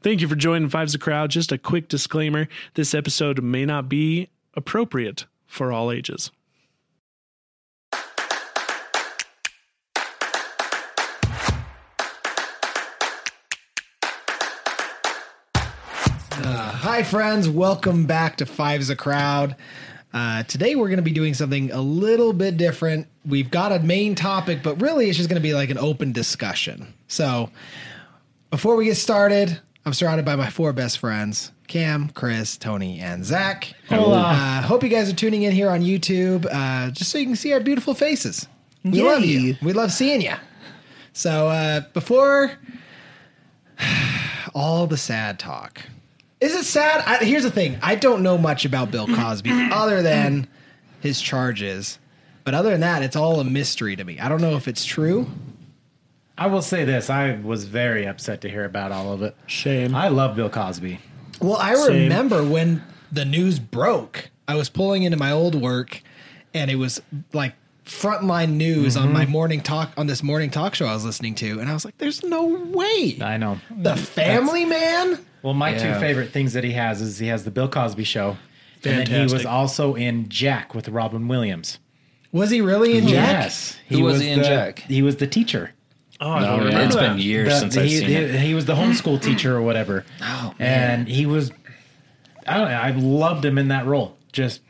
[0.00, 1.30] Thank you for joining Five's a Crowd.
[1.30, 6.30] Just a quick disclaimer this episode may not be appropriate for all ages.
[16.98, 17.48] Hi, friends.
[17.48, 19.54] Welcome back to Five's a Crowd.
[20.12, 23.06] Uh, today, we're going to be doing something a little bit different.
[23.24, 26.10] We've got a main topic, but really, it's just going to be like an open
[26.10, 26.94] discussion.
[27.06, 27.50] So,
[28.50, 33.24] before we get started, I'm surrounded by my four best friends Cam, Chris, Tony, and
[33.24, 33.72] Zach.
[33.88, 37.36] Uh, hope you guys are tuning in here on YouTube uh, just so you can
[37.36, 38.46] see our beautiful faces.
[38.84, 39.56] We love you.
[39.62, 40.34] We love seeing you.
[41.14, 42.58] So, uh, before
[44.54, 45.80] all the sad talk.
[46.42, 47.02] Is it sad?
[47.06, 47.78] I, here's the thing.
[47.82, 50.48] I don't know much about Bill Cosby other than
[51.00, 51.98] his charges.
[52.44, 54.18] But other than that, it's all a mystery to me.
[54.20, 55.30] I don't know if it's true.
[56.38, 59.34] I will say this: I was very upset to hear about all of it.
[59.46, 59.94] Shame.
[59.94, 61.00] I love Bill Cosby.
[61.40, 62.04] Well, I Same.
[62.04, 64.30] remember when the news broke.
[64.46, 66.00] I was pulling into my old work,
[66.54, 69.12] and it was like frontline news on mm-hmm.
[69.14, 71.84] my morning talk on this morning talk show I was listening to, and I was
[71.84, 73.58] like, "There's no way." I know.
[73.76, 75.18] The Family Man.
[75.42, 75.94] Well, my Yeah.
[75.94, 78.36] two favorite things that he has is he has the Bill Cosby Show,
[78.84, 81.78] and then he was also in Jack with Robin Williams.
[82.30, 83.44] Was he really in Jack?
[83.44, 84.80] Yes, Who was he in the, Jack?
[84.80, 85.72] He was the teacher.
[86.20, 87.08] Oh, I don't yeah, remember it's that.
[87.10, 88.40] been years The- since he, I've seen he, it.
[88.40, 90.04] he was the homeschool teacher or whatever.
[90.22, 91.52] Oh, and he was.
[92.46, 92.74] I don't know.
[92.76, 94.16] I loved him in that role.
[94.32, 94.60] Just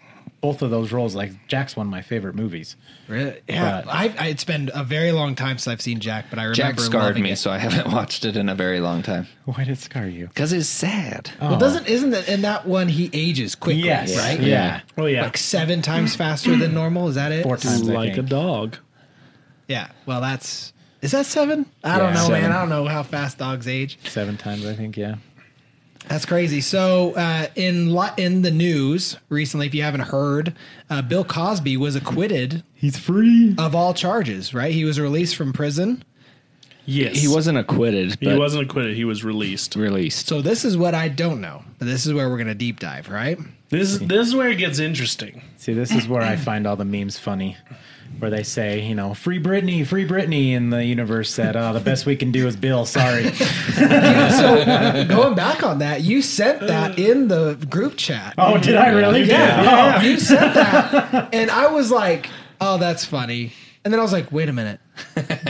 [0.40, 1.14] both of those roles.
[1.14, 2.76] Like Jack's one of my favorite movies.
[3.08, 3.40] Really?
[3.48, 6.38] Yeah, But- I, I, it's been a very long time since I've seen Jack, but
[6.38, 7.36] I remember Jack scarred loving me, It.
[7.36, 9.26] so I haven't watched it in a very long time.
[9.46, 10.26] Why did it scar you?
[10.28, 11.30] Because it's sad.
[11.40, 11.50] Oh.
[11.50, 14.16] Well, doesn't isn't that in that one he ages quickly, Yes.
[14.16, 14.38] right?
[14.40, 14.80] Yeah.
[14.98, 15.22] Oh, yeah.
[15.22, 17.08] like seven times faster than normal.
[17.08, 17.44] Is that it?
[17.44, 17.84] Four times.
[17.88, 18.76] Like a dog.
[19.68, 19.88] Yeah.
[20.06, 21.66] Well, that's is that seven?
[21.84, 22.42] I don't know, Seven.
[22.42, 22.52] man.
[22.52, 23.98] I don't know how fast dogs age.
[24.04, 24.96] Seven times, I think.
[24.96, 25.16] Yeah.
[26.08, 26.60] That's crazy.
[26.62, 30.54] So, uh, in li- in the news recently, if you haven't heard,
[30.88, 33.54] uh, Bill Cosby was acquitted He's free.
[33.58, 34.54] of all charges.
[34.54, 34.72] Right?
[34.72, 36.02] He was released from prison.
[36.86, 37.18] Yes.
[37.20, 38.96] He wasn't acquitted, He wasn't acquitted.
[38.96, 39.76] He was released.
[39.76, 40.26] released.
[40.26, 41.62] So this is what I don't know.
[41.78, 43.38] But this is where we're gonna deep dive, right?
[43.68, 45.42] This is this is where it gets interesting.
[45.58, 47.58] See, this is where I find all the memes funny,
[48.18, 51.80] where they say, you know, free Britney, free Britney, and the universe said, oh, the
[51.80, 52.84] best we can do is Bill.
[52.84, 53.30] Sorry.
[53.32, 58.34] so going back on that, you sent that in the group chat.
[58.38, 59.22] oh, did I really?
[59.22, 62.28] Yeah, you sent that, and I was like,
[62.60, 63.52] "Oh, that's funny."
[63.84, 64.80] And then I was like, "Wait a minute,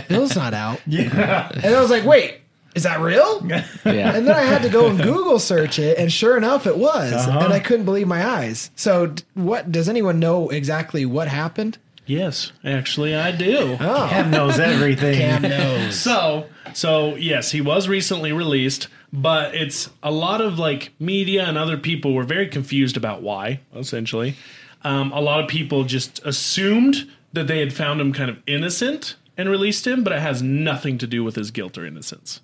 [0.08, 1.50] Bill's not out." Yeah.
[1.54, 2.40] And I was like, "Wait,
[2.75, 3.46] is that real?"
[3.84, 4.14] Yeah.
[4.14, 7.12] And then I had to go and Google search it, and sure enough, it was.
[7.12, 7.38] Uh-huh.
[7.40, 8.70] And I couldn't believe my eyes.
[8.76, 11.78] So, what does anyone know exactly what happened?
[12.08, 13.76] Yes, actually, I do.
[13.78, 15.14] Oh, Cam knows everything.
[15.19, 15.98] Cam knows.
[16.08, 21.56] So, so yes, he was recently released, but it's a lot of like media and
[21.58, 23.60] other people were very confused about why.
[23.76, 24.36] Essentially,
[24.82, 29.16] um, a lot of people just assumed that they had found him kind of innocent
[29.36, 32.40] and released him, but it has nothing to do with his guilt or innocence.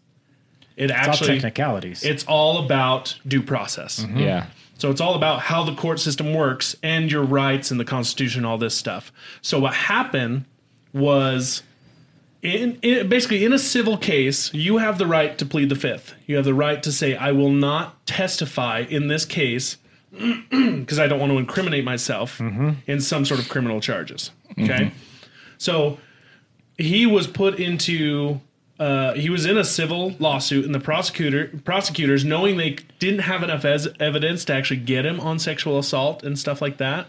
[0.77, 2.05] It It's all actually, technicalities.
[2.05, 4.05] it's all about due process.
[4.15, 4.47] Yeah.
[4.85, 8.45] So it's all about how the court system works and your rights and the Constitution,
[8.45, 9.11] all this stuff.
[9.41, 10.45] So what happened
[10.93, 11.63] was,
[12.43, 16.13] in, in basically in a civil case, you have the right to plead the fifth.
[16.27, 19.79] You have the right to say, "I will not testify in this case
[20.13, 22.73] because I don't want to incriminate myself mm-hmm.
[22.87, 24.65] in some sort of criminal charges." Mm-hmm.
[24.65, 24.91] Okay,
[25.57, 25.97] so
[26.77, 28.39] he was put into
[28.79, 33.43] uh, he was in a civil lawsuit, and the prosecutor prosecutors, knowing they didn't have
[33.43, 37.07] enough as evidence to actually get him on sexual assault and stuff like that,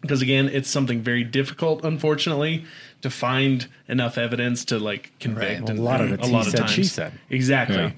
[0.00, 2.64] because again, it's something very difficult, unfortunately,
[3.02, 5.62] to find enough evidence to like convict.
[5.62, 6.70] Well, and- a lot of it's a he lot of said, times.
[6.70, 7.12] she said.
[7.30, 7.76] Exactly.
[7.76, 7.90] Yeah.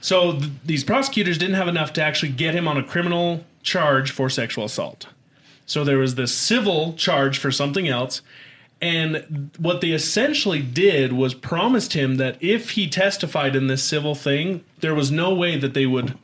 [0.00, 4.12] So th- these prosecutors didn't have enough to actually get him on a criminal charge
[4.12, 5.08] for sexual assault.
[5.64, 8.22] So there was this civil charge for something else.
[8.80, 14.14] And what they essentially did was promised him that if he testified in this civil
[14.14, 16.16] thing, there was no way that they would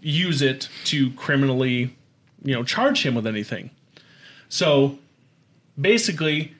[0.00, 1.94] use it to criminally,
[2.42, 3.70] you know, charge him with anything.
[4.48, 4.98] So
[5.78, 6.54] basically,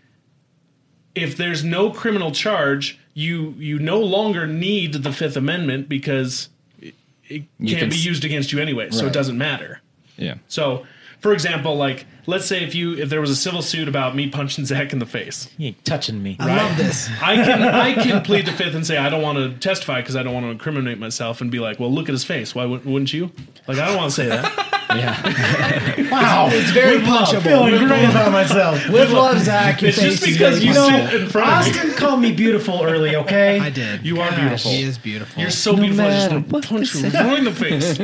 [1.14, 6.48] if there's no criminal charge, you you no longer need the Fifth Amendment because
[6.80, 6.94] it,
[7.28, 9.80] it can't can be used against you anyway, so it doesn't matter.
[10.16, 10.34] Yeah.
[10.48, 10.86] So,
[11.24, 14.28] for example, like let's say if you if there was a civil suit about me
[14.28, 16.36] punching Zach in the face, He ain't touching me.
[16.38, 17.08] I love this.
[17.22, 20.16] I can I can plead the fifth and say I don't want to testify because
[20.16, 22.54] I don't want to incriminate myself and be like, well, look at his face.
[22.54, 23.32] Why wou- wouldn't you?
[23.66, 24.70] Like I don't want to say that.
[24.94, 26.10] Yeah.
[26.10, 26.48] wow.
[26.52, 27.36] It's very punchable.
[27.36, 28.88] I'm feeling great about myself.
[28.88, 29.82] With love, Zach.
[29.82, 31.70] Your It's just face is because you know sit in front me.
[31.80, 33.58] Austin called me beautiful early, okay?
[33.58, 34.06] I did.
[34.06, 34.70] You are beautiful.
[34.70, 35.40] He is beautiful.
[35.40, 36.04] You're so beautiful.
[36.04, 37.98] I just matter want to punch they you right in the face.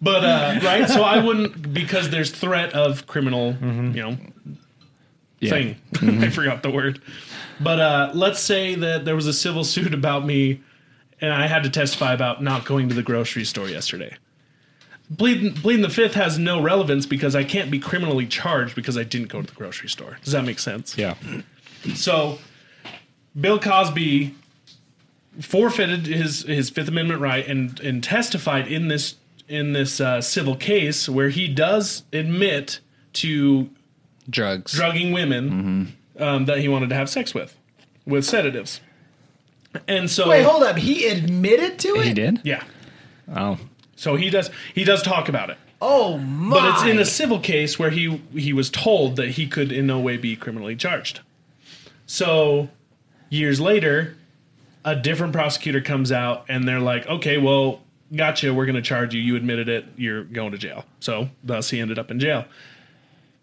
[0.00, 4.16] But uh, right, so I wouldn't because there's threat of criminal, you know,
[5.40, 5.76] thing.
[6.22, 7.00] I forgot the word.
[7.60, 10.60] But uh, let's say that there was a civil suit about me,
[11.20, 14.16] and I had to testify about not going to the grocery store yesterday.
[15.10, 19.02] Bleeding, Bleeding the Fifth has no relevance because I can't be criminally charged because I
[19.02, 20.18] didn't go to the grocery store.
[20.22, 20.96] Does that make sense?
[20.96, 21.16] Yeah.
[21.94, 22.38] So,
[23.38, 24.34] Bill Cosby
[25.40, 29.16] forfeited his his Fifth Amendment right and and testified in this
[29.50, 32.80] in this uh, civil case where he does admit
[33.14, 33.68] to
[34.28, 34.72] Drugs.
[34.72, 37.56] drugging women um, that he wanted to have sex with
[38.06, 38.80] with sedatives.
[39.86, 40.76] And so, Wait, hold up.
[40.78, 42.06] He admitted to it.
[42.06, 42.40] He did?
[42.44, 42.64] yeah.
[43.34, 43.58] Oh.
[43.96, 45.58] So he does he does talk about it.
[45.82, 46.50] Oh my!
[46.60, 49.86] But it's in a civil case where he he was told that he could in
[49.86, 51.20] no way be criminally charged.
[52.06, 52.68] So
[53.28, 54.16] years later,
[54.84, 57.80] a different prosecutor comes out and they're like, "Okay, well,
[58.14, 58.52] gotcha.
[58.54, 59.20] We're going to charge you.
[59.20, 59.86] You admitted it.
[59.96, 62.44] You're going to jail." So thus he ended up in jail.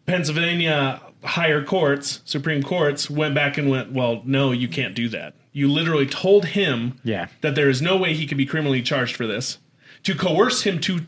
[0.06, 5.34] Pennsylvania higher courts, Supreme Courts went back and went, "Well, no, you can't do that.
[5.52, 7.28] You literally told him Yeah.
[7.42, 9.58] that there is no way he could be criminally charged for this,
[10.04, 11.02] to coerce him to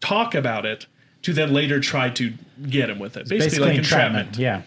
[0.00, 0.86] talk about it,
[1.22, 2.32] to then later try to
[2.68, 3.28] get him with it.
[3.28, 4.28] Basically, Basically like entrapment.
[4.36, 4.38] entrapment.
[4.38, 4.62] Yeah.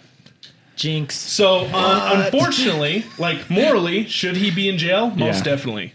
[0.78, 1.16] Jinx.
[1.18, 5.10] So, um, unfortunately, like morally, should he be in jail?
[5.12, 5.56] Most Yeah.
[5.56, 5.94] definitely.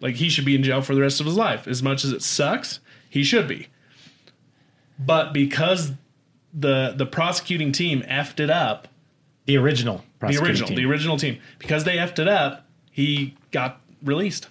[0.00, 1.66] Like he should be in jail for the rest of his life.
[1.66, 2.80] As much as it sucks,
[3.10, 3.68] he should be.
[4.98, 5.92] But because
[6.54, 8.88] the the prosecuting team effed it up,
[9.46, 10.04] The original.
[10.20, 10.76] the original, team.
[10.76, 14.48] the original team, because they effed it up, he got released.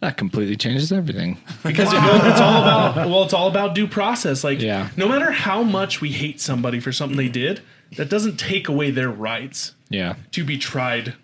[0.00, 1.38] That completely changes everything.
[1.64, 4.90] because it goes, it's all about well it's all about due process like Yeah.
[4.96, 7.60] no matter how much we hate somebody for something they did
[7.96, 10.14] that doesn't take away their rights Yeah.
[10.32, 11.14] to be tried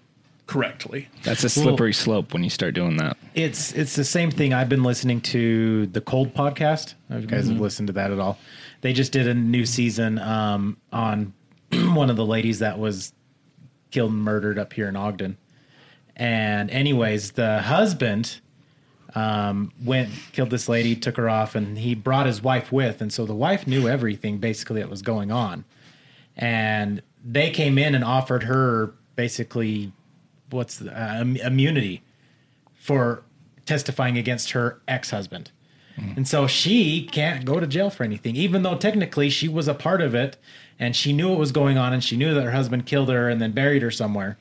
[0.47, 3.17] correctly That's a slippery slope when you start doing that.
[3.35, 4.53] It's it's the same thing.
[4.53, 6.95] I've been listening to the Cold podcast.
[7.11, 8.39] If you guys have listened to that at all,
[8.83, 11.33] they just did a new season um, on
[11.73, 13.13] one of the ladies that was
[13.91, 15.39] killed and murdered up here in Ogden.
[16.17, 18.41] And anyways, the husband
[19.15, 23.13] um, went killed this lady, took her off, and he brought his wife with, and
[23.13, 25.65] so the wife knew everything basically that was going on.
[26.37, 29.93] And they came in and offered her basically
[30.55, 32.03] what's the, uh, immunity
[32.75, 33.23] for
[33.67, 35.51] testifying against her ex-husband.
[36.17, 39.75] And so she can't go to jail for anything, even though technically she was a
[39.75, 40.37] part of it
[40.77, 43.29] and she knew what was going on and she knew that her husband killed her
[43.29, 44.37] and then buried her somewhere.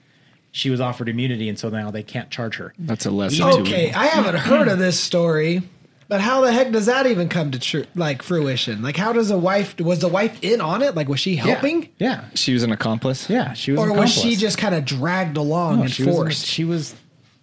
[0.51, 2.73] She was offered immunity, and so now they can't charge her.
[2.77, 5.63] That's a lesson Okay, to I haven't heard of this story,
[6.07, 8.81] but how the heck does that even come to tr- like fruition?
[8.81, 10.95] Like, how does a wife was the wife in on it?
[10.95, 13.29] Like, was she helping, Yeah, She was an accomplice.
[13.29, 13.79] yeah, she was.
[13.79, 16.45] or an was she just kind of dragged along No, and she was, forced?
[16.45, 16.95] she was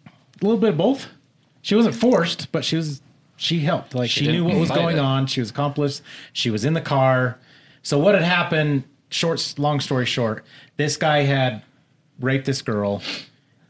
[0.07, 1.07] a little bit of both.
[1.62, 3.03] She wasn't forced, but she was.
[3.37, 3.95] She helped.
[3.95, 5.01] Like she, She knew what didn't was fight going it.
[5.01, 5.27] on.
[5.27, 6.03] She was accomplished.
[6.33, 7.39] She was in the car.
[7.83, 8.85] So what had happened?
[9.09, 10.45] Short, long story short,
[10.77, 11.63] this guy had
[12.21, 13.03] raped this girl,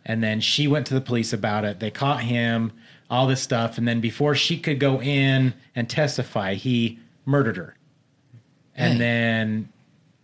[0.05, 1.81] and then she went to the police about it.
[1.81, 2.73] They caught him.
[3.11, 7.77] All this stuff, and then before she could go in and testify, he murdered her,
[8.77, 9.69] and then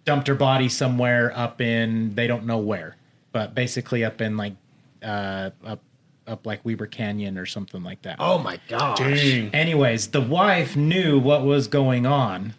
[0.04, 2.96] dumped her body somewhere up in they don't know where,
[3.32, 4.54] but basically up in like
[5.02, 5.80] uh up
[6.28, 8.16] up like Weber Canyon or something like that.
[8.20, 8.98] oh my gosh!
[8.98, 9.50] Dang.
[9.52, 12.54] Anyways, the wife knew what was going on,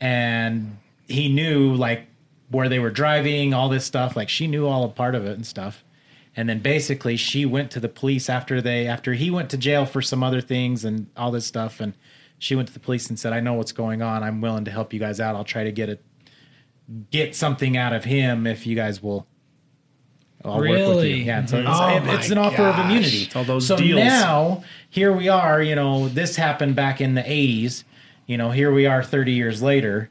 [0.00, 2.06] and he knew like
[2.50, 4.16] where they were driving, all this stuff.
[4.16, 5.82] Like she knew all a part of it and stuff.
[6.36, 9.86] And then basically, she went to the police after they after he went to jail
[9.86, 11.80] for some other things and all this stuff.
[11.80, 11.94] And
[12.38, 14.22] she went to the police and said, "I know what's going on.
[14.22, 15.36] I'm willing to help you guys out.
[15.36, 16.04] I'll try to get it,
[17.10, 19.26] get something out of him if you guys will."
[20.44, 21.16] I'll work with you.
[21.16, 23.30] Yeah, so it's, Oh it's an offer of immunity.
[23.34, 23.96] All those so deals.
[23.96, 25.62] now here we are.
[25.62, 27.84] You know, this happened back in the '80s.
[28.26, 30.10] You know, here we are 30 years later,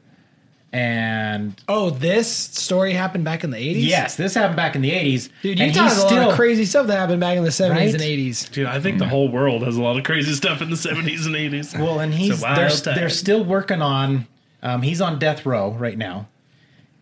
[0.74, 3.84] and Oh, this story happened back in the eighties.
[3.86, 5.28] yes, this happened back in the '80s.
[5.40, 7.52] dude, you and talk he's a lot of crazy stuff that happened back in the
[7.52, 7.94] seventies Right?
[7.94, 8.48] and eighties.
[8.48, 11.26] Dude, I think the whole world has a lot of crazy stuff in the 70s
[11.26, 11.78] and 80s.
[11.78, 14.26] Well, and he's It's they're, they're still working on.
[14.64, 16.26] Um, he's on death row right now,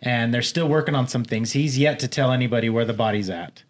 [0.02, 1.52] and they're still working on some things.
[1.52, 3.62] He's yet to tell anybody where the body's at.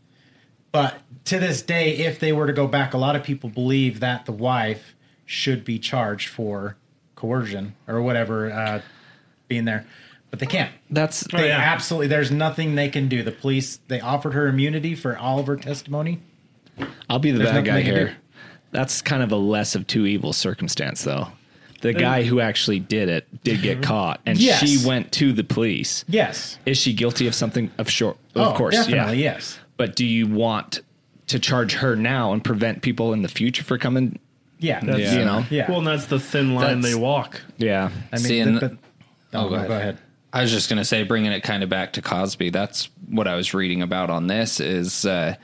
[0.73, 4.01] But to this day, if they were to go back, a lot of people believe
[4.01, 4.95] that the wife
[5.27, 6.77] should be charged for
[7.15, 8.81] coercion or whatever uh,
[9.53, 9.85] being there,
[10.31, 10.73] but they can't.
[10.91, 11.59] That's They yeah.
[11.59, 12.07] absolutely.
[12.07, 13.23] There's nothing they can do.
[13.23, 16.21] The police they offered her immunity for all of her testimony.
[17.11, 18.17] I'll be the There's bad guy here.
[18.71, 21.29] That's kind of a less of two evil circumstance, though.
[21.83, 23.85] the guy who actually did it did get mm-hmm.
[23.85, 24.61] caught, and Yes.
[24.61, 26.05] she went to the police.
[26.09, 26.57] Yes.
[26.65, 27.71] Is she guilty of something?
[27.77, 29.33] Of sure, of oh, course, definitely yeah.
[29.35, 29.59] yes.
[29.77, 30.81] But do you want
[31.27, 34.19] to charge her now and prevent people in the future for coming?
[34.61, 35.69] Yeah, That's- You know, yeah.
[35.69, 37.41] Well, and that's the thin line That's- they walk.
[37.59, 37.91] yeah.
[38.13, 38.79] I mean, See, th- and-
[39.33, 39.71] but, oh, go, go ahead.
[39.71, 39.99] ahead.
[40.33, 43.29] I was just going to say, bringing it kind of back to Cosby, that's what
[43.29, 45.35] I was reading about on this is, uh,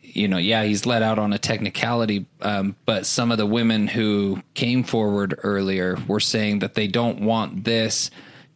[0.00, 3.88] you know, yeah, he's let out on a technicality, um, but some of the women
[3.88, 8.10] who came forward earlier were saying that they don't want this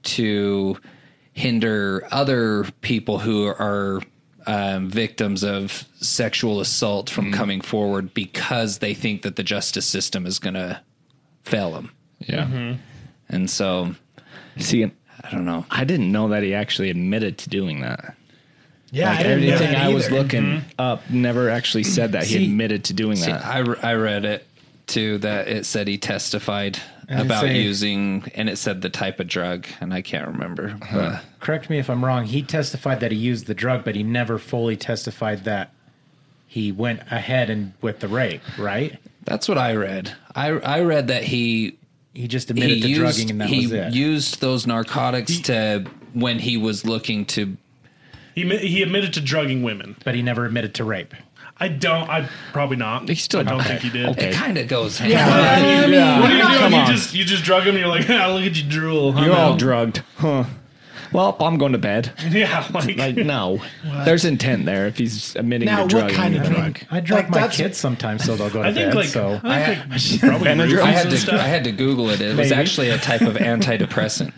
[0.05, 0.79] to
[1.33, 4.01] hinder other people who are
[4.47, 10.25] um, victims of sexual assault from coming forward because they think that the justice system
[10.25, 10.81] is going to
[11.43, 11.93] fail them.
[12.21, 12.47] Yeah.
[12.47, 12.73] hmm.
[13.29, 13.95] And so,
[14.59, 15.65] See, I don't know.
[15.71, 18.15] I didn't know that he actually admitted to doing that.
[18.91, 20.17] Yeah, Like I didn't know everything that I was either.
[20.23, 20.69] looking mm-hmm.
[20.81, 23.45] up never actually said that he admitted to doing See, that.
[23.45, 24.47] I, re- I read it
[24.87, 29.21] too that it said he testified And about say- using, and it said the type
[29.21, 30.79] of drug, and I can't remember.
[30.81, 30.99] Uh-huh.
[30.99, 32.25] But Correct me if I'm wrong.
[32.25, 35.73] He testified that he used the drug, but he never fully testified that
[36.47, 38.41] he went ahead and with the rape.
[38.59, 38.99] Right?
[39.25, 40.17] that's what I read.
[40.35, 41.77] I I read that he
[42.19, 43.95] He just he admitted to used drugging, and that he was it.
[43.95, 47.57] used those narcotics to when he was looking to.
[48.35, 49.95] He he admitted to drugging women.
[50.05, 51.15] but he never admitted to rape.
[51.61, 52.09] I don't.
[52.11, 53.09] I probably not.
[53.09, 53.69] He still- I don't okay.
[53.69, 54.09] think he did.
[54.11, 54.31] Okay.
[54.31, 54.99] It kind of goes.
[54.99, 56.77] hand Yeah, I mean, What do you do?
[56.77, 57.71] You just you just drug him.
[57.77, 59.17] and You're like, ah, look at you drool.
[59.17, 60.03] I'm You're all drugged.
[60.17, 60.45] Huh.
[61.13, 62.13] Well, I'm going to bed.
[62.31, 63.63] Yeah, like, Like, no.
[64.05, 66.17] There's intent there if he's admitting Now, to what drugging.
[66.17, 66.57] kind of you know.
[66.57, 66.81] drug?
[66.91, 68.95] I drug Like, my that's- kids sometimes so they'll go to I think bed.
[68.95, 70.79] like so I think like probably Benadryl?
[70.79, 71.35] roofies I had to.
[71.35, 72.21] I had to Google it.
[72.21, 72.55] It was Maybe.
[72.61, 74.33] actually a type of antidepressant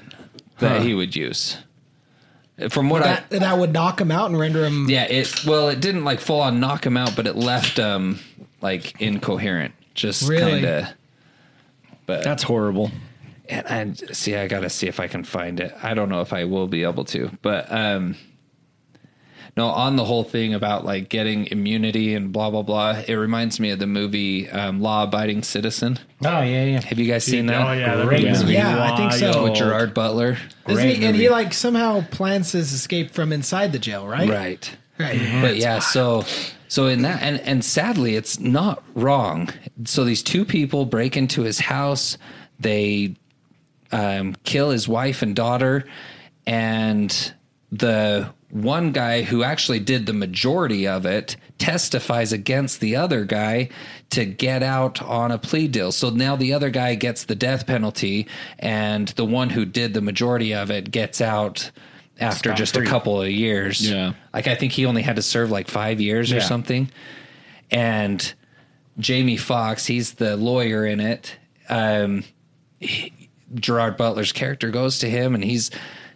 [0.58, 1.56] that he would use.
[2.68, 4.88] From what I That, that would knock him out and render him.
[4.90, 8.18] Yeah, it well, it didn't like full on knock him out, but it left um
[8.60, 10.60] like incoherent, just Really?
[10.60, 10.84] kind of.
[12.06, 12.90] But That's horrible.
[13.50, 15.75] And, and see, I gotta see if I can find it.
[15.83, 18.16] I don't know if I will be able to, but um,
[19.57, 23.02] no, on the whole thing about like getting immunity and blah blah blah.
[23.07, 25.99] It reminds me of the movie um, Law Abiding Citizen.
[26.25, 26.80] Oh yeah, yeah.
[26.83, 27.66] Have you guys seen that?
[27.66, 28.54] Oh yeah, Great movie's movie.
[28.54, 29.45] Yeah, I think so.
[29.45, 30.38] With Gerard Butler.
[30.64, 34.28] Great he, and he like somehow plans his escape from inside the jail, right?
[34.28, 34.76] Right.
[34.99, 35.19] Right.
[35.40, 36.25] but yeah, so
[36.69, 39.50] so in that and and sadly it's not wrong.
[39.85, 42.16] So these two people break into his house,
[42.59, 43.16] they
[43.92, 45.87] um, kill his wife and daughter,
[46.47, 47.35] and
[47.73, 53.68] the one guy who actually did the majority of it testifies against the other guy
[54.11, 55.92] to get out on a plea deal.
[55.92, 58.26] So now the other guy gets the death penalty,
[58.59, 61.70] and the one who did the majority of it gets out
[62.18, 63.88] after just a couple of years.
[63.88, 64.14] Yeah.
[64.35, 66.90] Like I think he only had to serve like five years or something.
[67.70, 68.35] And
[68.99, 71.37] Jamie Foxx, he's the lawyer in it.
[71.68, 72.25] Um,
[72.80, 73.12] he-
[73.54, 75.71] Gerard Butler's character goes to him and he's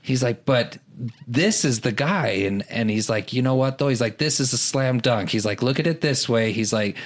[0.04, 0.78] he's like, but
[1.26, 3.88] this is the guy, and and he's like, you know what though?
[3.88, 5.30] He's like, this is a slam dunk.
[5.30, 6.52] He's like, look at it this way.
[6.52, 6.96] He's like,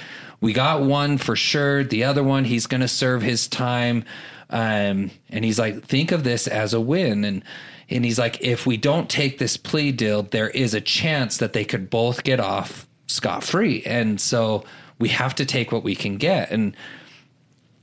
[0.41, 1.83] we got one for sure.
[1.83, 4.03] The other one, he's gonna serve his time.
[4.51, 7.23] Um, and he's like, think of this as a win.
[7.23, 7.43] And
[7.89, 11.53] and he's like, if we don't take this plea deal, there is a chance that
[11.53, 13.81] they could both get off scot free.
[13.83, 14.63] And so
[14.99, 16.51] we have to take what we can get.
[16.51, 16.75] And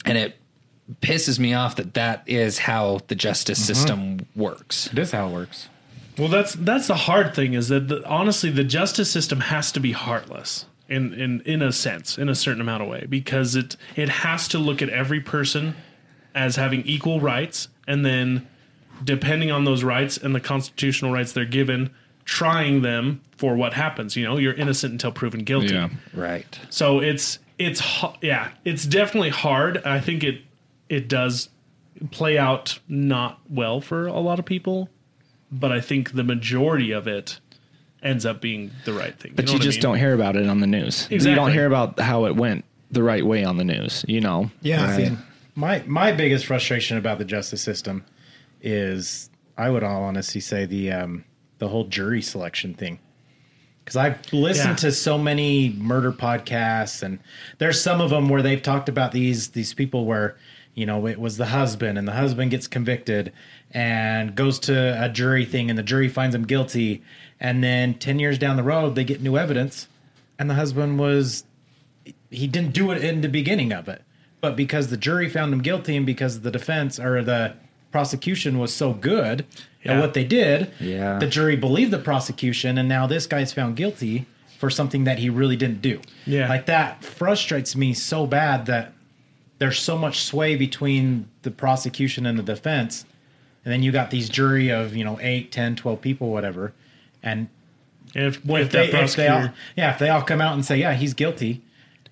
[0.05, 0.37] and it
[1.01, 3.75] pisses me off that that is how the justice mm-hmm.
[3.75, 4.89] system works.
[4.93, 5.69] It is how it works.
[6.19, 9.81] Well, that's that's the hard thing is that the, honestly the justice system has to
[9.81, 13.77] be heartless in in in a sense, in a certain amount of way, because it
[13.97, 15.75] it has to look at every person
[16.35, 18.47] as having equal rights, and then
[19.05, 21.91] depending on those rights and the constitutional rights they're given,
[22.25, 24.17] trying them for what happens.
[24.17, 25.75] You know, you're innocent until proven guilty.
[25.75, 25.91] Yeah.
[26.15, 26.59] Right.
[26.71, 29.85] So it's it's ho- yeah, it's definitely hard.
[29.85, 30.41] I think it
[30.89, 31.49] it does
[32.11, 34.89] play out not well for a lot of people,
[35.51, 37.41] but I think the majority of it
[38.03, 39.33] ends up being the right thing.
[39.35, 39.83] But you, what I just mean?
[39.83, 41.09] don't hear about it on the news.
[41.11, 44.51] You don't hear about how it went the right way on the news, you know?
[44.61, 44.97] Yeah.
[44.97, 45.17] See,
[45.55, 48.05] my my biggest frustration about the justice system
[48.61, 51.25] is, I would all honestly say the um,
[51.59, 52.99] the whole jury selection thing.
[53.85, 54.89] Because I've listened Yeah.
[54.89, 57.21] to so many murder podcasts, and
[57.59, 60.37] there's some of them where they've talked about these these people where
[60.77, 63.33] you know it was the husband, and the husband gets convicted
[63.73, 67.03] and goes to a jury thing, and the jury finds him guilty,
[67.41, 69.89] and then ten years down the road they get new evidence,
[70.39, 71.43] and the husband was
[72.31, 74.03] he didn't do it in the beginning of it,
[74.41, 77.55] but because the jury found him guilty and because the defense or the
[77.91, 79.45] prosecution was so good
[79.85, 81.19] at what they did, Yeah.
[81.19, 84.27] the jury believed the prosecution, and now this guy's found guilty
[84.59, 86.01] for something that he really didn't do.
[86.27, 86.49] Yeah.
[86.49, 88.93] like that frustrates me so bad that
[89.59, 93.05] there's so much sway between the prosecution and the defense.
[93.65, 96.73] And then you got these jury of, you know, 8, 10, 12 people, whatever.
[97.23, 97.49] And
[98.15, 100.77] if, if if they, if they all, yeah, if they all come out and say,
[100.77, 101.63] yeah, he's guilty,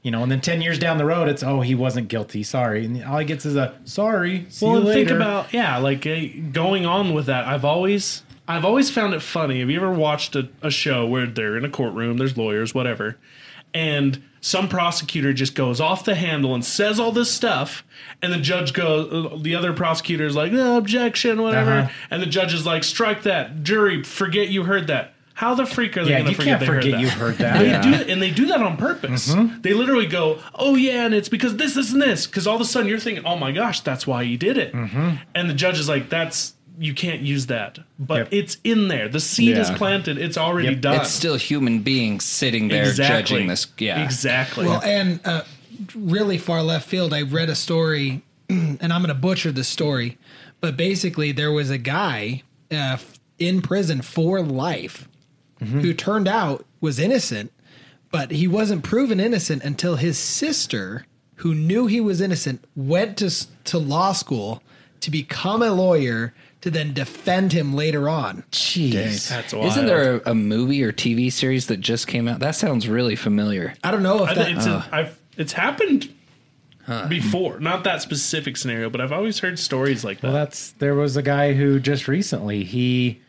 [0.03, 2.43] you know, and then 10 years down the road, it's, oh, he wasn't guilty.
[2.43, 2.85] Sorry.
[2.85, 4.47] And all he gets is a sorry.
[4.51, 5.09] See well, you later.
[5.09, 6.21] think about yeah, like uh,
[6.53, 7.47] going on with that.
[7.47, 9.61] I've always I've always found it funny.
[9.61, 13.17] Have you ever watched a, a show where they're in a courtroom, there's lawyers, whatever,
[13.73, 17.83] and some prosecutor just goes off the handle and says all this stuff,
[18.21, 21.91] and the judge goes, the other prosecutor is like, no, objection, whatever, Uh-huh.
[22.11, 25.15] and the judge is like, strike that, jury, forget you heard that.
[25.33, 27.01] How the freak are they Yeah, going to forget can't they heard forget that?
[27.01, 27.59] you heard that.
[27.59, 27.81] They Yeah.
[28.05, 29.35] do and they do that on purpose.
[29.63, 32.27] They literally go, "Oh yeah," and it's because this, this, and this.
[32.27, 34.73] Because all of a sudden you're thinking, "Oh my gosh, that's why he did it,"
[34.75, 38.29] and the judge is like, "That's you can't use that." But Yep.
[38.33, 39.09] it's in there.
[39.09, 40.19] The seed is planted.
[40.19, 40.81] It's already Yep.
[40.81, 41.01] done.
[41.01, 43.37] It's still human beings sitting there exactly.
[43.37, 43.67] judging this.
[43.79, 44.05] Yeah.
[44.05, 44.67] exactly.
[44.67, 45.43] Well, and uh,
[45.95, 50.19] really far left field, I read a story, and I'm going to butcher the story,
[50.61, 52.97] but basically there was a guy uh,
[53.39, 55.09] in prison for life
[55.61, 57.51] who turned out was innocent,
[58.11, 63.31] but he wasn't proven innocent until his sister, who knew he was innocent, went to
[63.65, 64.63] to law school
[65.01, 68.43] to become a lawyer to then defend him later on.
[68.51, 69.29] Jeez.
[69.29, 69.67] that's wild.
[69.67, 72.41] Isn't there a, a movie or TV series that just came out?
[72.41, 73.75] That sounds really familiar.
[73.85, 74.45] I don't know if I that.
[74.47, 76.11] think it's a, I've it's happened
[77.11, 77.61] before.
[77.61, 80.29] Not that specific scenario, but I've always heard stories like that.
[80.29, 83.21] Well, that's there was a guy who just recently he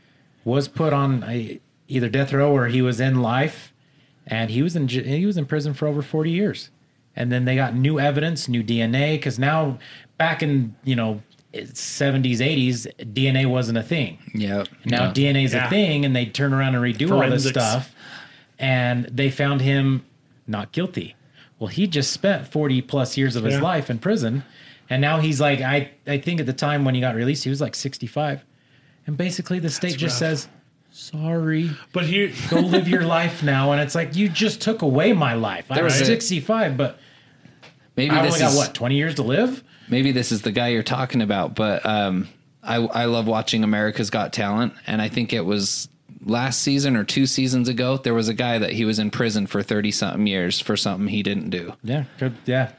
[0.46, 3.74] was put on a, either death row or he was in life,
[4.26, 6.70] and he was in he was in prison for over forty years,
[7.18, 9.78] and then they got new evidence, new DNA, because now
[10.18, 11.22] back in you know
[11.74, 14.18] seventies eighties DNA wasn't a thing.
[14.34, 14.64] Yeah.
[14.86, 15.68] Now DNA is Yeah.
[15.68, 17.94] a thing, and they turn around and redo all this stuff,
[18.60, 20.04] and they found him
[20.48, 21.16] not guilty.
[21.60, 23.62] Well, he just spent forty plus years of his Yeah.
[23.62, 24.44] life in prison,
[24.90, 27.50] and now he's like, I I think at the time when he got released, he
[27.50, 28.44] was like sixty five,
[29.08, 30.30] and basically the state just rough.
[30.38, 30.48] says,
[30.92, 35.14] "Sorry, but here, go live your life now," and it's like you just took away
[35.14, 35.66] my life.
[35.70, 37.00] I'm was a- sixty five, but
[37.98, 39.64] Maybe I this only got what twenty years to live.
[39.90, 42.28] Maybe this is the guy you're talking about, but um,
[42.64, 45.88] I I love watching America's Got Talent, and I think it was
[46.26, 47.98] last season or two seasons ago.
[47.98, 51.08] There was a guy that he was in prison for thirty something years for something
[51.08, 51.74] he didn't do.
[51.84, 52.36] Yeah, good.
[52.46, 52.72] Yeah,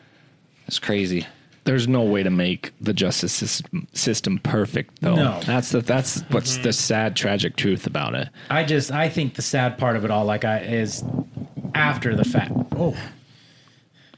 [0.66, 1.26] It's crazy.
[1.64, 5.16] There's no way to make the justice system, system perfect, though.
[5.16, 5.40] No.
[5.44, 8.28] That's the that's what's the sad, tragic truth about it.
[8.48, 11.02] I just I think the sad part of it all, like I is
[11.74, 12.52] after the fact.
[12.76, 12.96] Oh.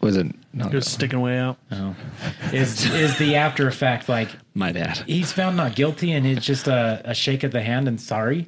[0.01, 0.27] Was it?
[0.53, 1.59] No, just sticking way out.
[1.73, 1.95] Oh.
[2.53, 4.99] is is the after effect like my bad.
[5.07, 8.47] he's found not guilty and it's just a, a shake of the hand and sorry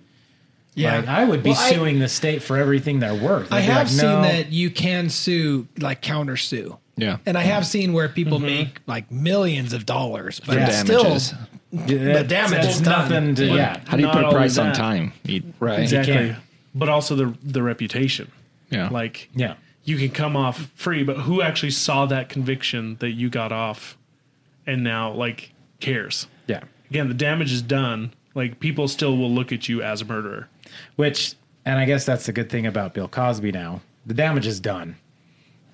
[0.74, 3.58] yeah, like i would be Well, I- suing the state for everything they're worth I
[3.58, 4.22] I'd be have like, seen no.
[4.22, 6.78] that you can sue, like counter sue.
[6.96, 7.16] Yeah.
[7.26, 8.46] And I have seen where people mm-hmm.
[8.46, 10.68] make like millions of dollars, but Yeah.
[10.68, 11.34] it's still Damages.
[11.72, 15.12] the damage it's is nothing to yeah How do you put a price on time?
[15.24, 15.80] You- Right.
[15.80, 16.12] Exactly.
[16.14, 16.38] can't.
[16.74, 18.30] But also the the reputation.
[18.70, 18.88] yeah.
[18.90, 23.28] Like yeah you can come off free, but who actually saw that conviction that you
[23.30, 23.96] got off
[24.66, 26.26] and now like cares?
[26.46, 28.12] yeah Again, the damage is done.
[28.34, 30.48] Like people still will look at you as a murderer.
[30.96, 31.34] which
[31.66, 34.96] and i guess that's the good thing about bill cosby now the damage is done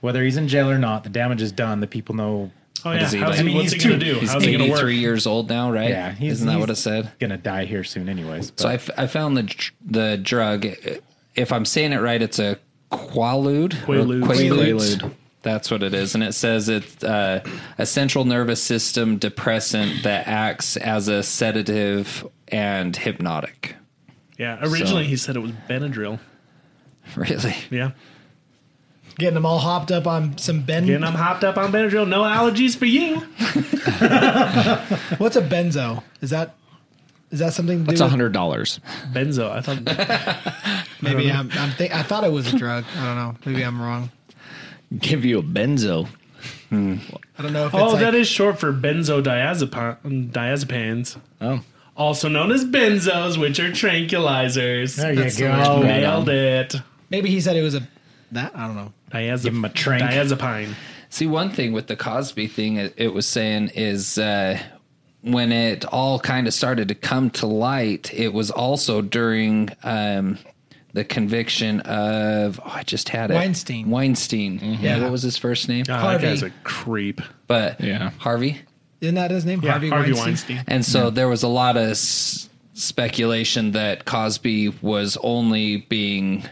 [0.01, 2.51] whether he's in jail or not the damage is done the people know
[2.85, 4.21] Oh yeah, he How's like- he, I mean, what's he he's gonna too- do?
[4.21, 4.79] He's How's he gonna work?
[4.81, 5.89] 83 years old now, right?
[5.91, 7.11] yeah he's, Isn't that what it said?
[7.19, 10.67] gonna die here soon anyways So I, but- f- I found the the drug.
[11.35, 12.59] If I'm saying it right, it's a
[12.91, 13.75] Quaalude.
[13.89, 14.23] or Quaaludes.
[14.25, 14.97] Quaaludes.
[15.01, 15.13] Quaaludes.
[15.43, 17.41] That's what it is, and it says it's uh,
[17.79, 23.77] a central nervous system depressant that acts as a sedative and hypnotic.
[24.39, 26.19] Yeah, originally So- he said it was Benadryl.
[27.15, 27.55] Really?
[27.71, 27.93] Yeah,
[29.19, 30.89] getting them all hopped up on some Ben.
[30.91, 32.09] and I'm hopped up on Benadryl.
[32.09, 33.21] No allergies for you.
[35.19, 36.03] What's a benzo?
[36.21, 36.57] Is that
[37.31, 37.85] is that something?
[37.85, 38.81] To It's a hundred dollars.
[39.13, 39.51] Benzo.
[39.51, 41.51] I thought maybe I'm.
[41.53, 42.85] I'm think, I thought it was a drug.
[42.97, 43.35] I don't know.
[43.45, 44.11] Maybe I'm wrong.
[44.99, 46.09] Give you a benzo.
[46.71, 46.77] I
[47.43, 51.61] don't know if it's Oh, like, that is short for benzodiazepam- diazepams, Oh,
[51.97, 54.97] also known as benzos, which are tranquilizers.
[54.97, 56.75] there you That's the go worst Nailed it.
[57.11, 57.87] maybe he said it was a
[58.33, 58.57] that.
[58.57, 58.93] I don't know.
[59.13, 60.03] Diazep- Give him a trank.
[60.03, 60.75] Diazepine.
[61.09, 64.59] See, one thing with the Cosby thing, it, it was saying is uh,
[65.33, 70.39] when it all kind of started to come to light, it was also during um,
[70.93, 73.91] the conviction of oh, I just had it Weinstein.
[73.91, 74.59] Weinstein.
[74.63, 75.03] Yeah, Yeah.
[75.03, 75.85] what was his first name?
[75.89, 76.23] Oh, that Harvey.
[76.27, 77.21] guy's a creep.
[77.47, 78.11] but Yeah.
[78.19, 78.61] Harvey.
[79.01, 79.61] Isn't that his name?
[79.63, 80.57] Yeah, Harvey, Harvey, Weinstein.
[80.57, 80.65] Weinstein.
[80.75, 86.45] And so there was a lot of s- speculation that Cosby was only being,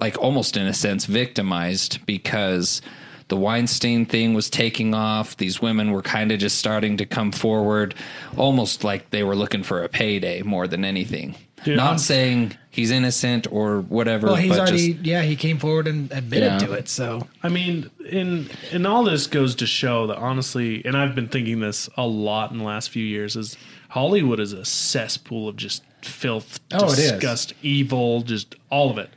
[0.00, 2.80] like, almost in a sense, victimized because
[3.28, 5.36] the Weinstein thing was taking off.
[5.36, 7.94] These women were kind of just starting to come forward,
[8.36, 11.34] almost like they were looking for a payday more than anything.
[11.64, 14.28] Dude, Not I'm- saying he's innocent or whatever.
[14.28, 16.66] Well, he's but already just, yeah, he came forward and admitted Yeah.
[16.66, 16.88] to it.
[16.88, 21.28] So I mean, in and all this goes to show that honestly, and I've been
[21.28, 23.56] thinking this a lot in the last few years, is
[23.88, 27.10] Hollywood is a cesspool of just filth, Oh, it is.
[27.12, 29.10] disgust, evil, just all of it.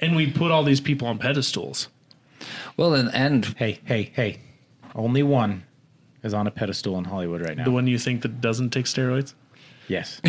[0.00, 1.88] And we put all these people on pedestals.
[2.76, 4.38] Well, and, and Hey, hey, hey.
[4.94, 5.64] Only one
[6.22, 7.64] is on a pedestal in Hollywood right now.
[7.64, 9.34] The one you think that doesn't take steroids?
[9.88, 10.20] yes.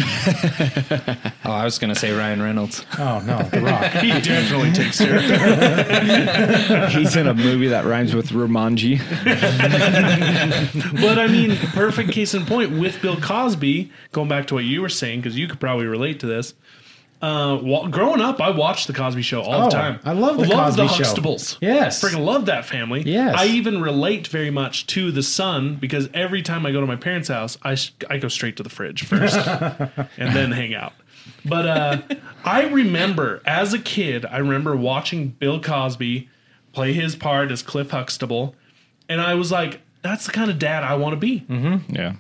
[1.43, 2.86] oh, I was going to say Ryan Reynolds.
[2.97, 3.91] Oh no, The Rock.
[3.93, 5.29] He definitely takes steroids.
[6.97, 8.99] He's in a movie that rhymes with Romanji.
[11.01, 13.91] but I mean, perfect case in point with Bill Cosby.
[14.12, 16.53] Going back to what you were saying, because you could probably relate to this.
[17.21, 19.99] Uh, wa- growing up, I watched the Cosby Show all Oh, the time.
[20.05, 21.03] I love the Loved Cosby the Show.
[21.03, 21.58] Huxtables.
[21.60, 22.01] Yes.
[22.01, 23.01] freaking love that family.
[23.05, 23.36] Yes.
[23.38, 26.95] I even relate very much to the son because every time I go to my
[26.95, 27.75] parents' house, I
[28.10, 29.36] I go straight to the fridge first
[30.17, 30.93] and then hang out.
[31.43, 32.01] But uh,
[32.45, 36.29] I remember as a kid, I remember watching Bill Cosby
[36.71, 38.55] play his part as Cliff Huxtable,
[39.10, 41.45] and I was like, "That's the kind of dad I want to be."
[41.89, 42.15] Yeah.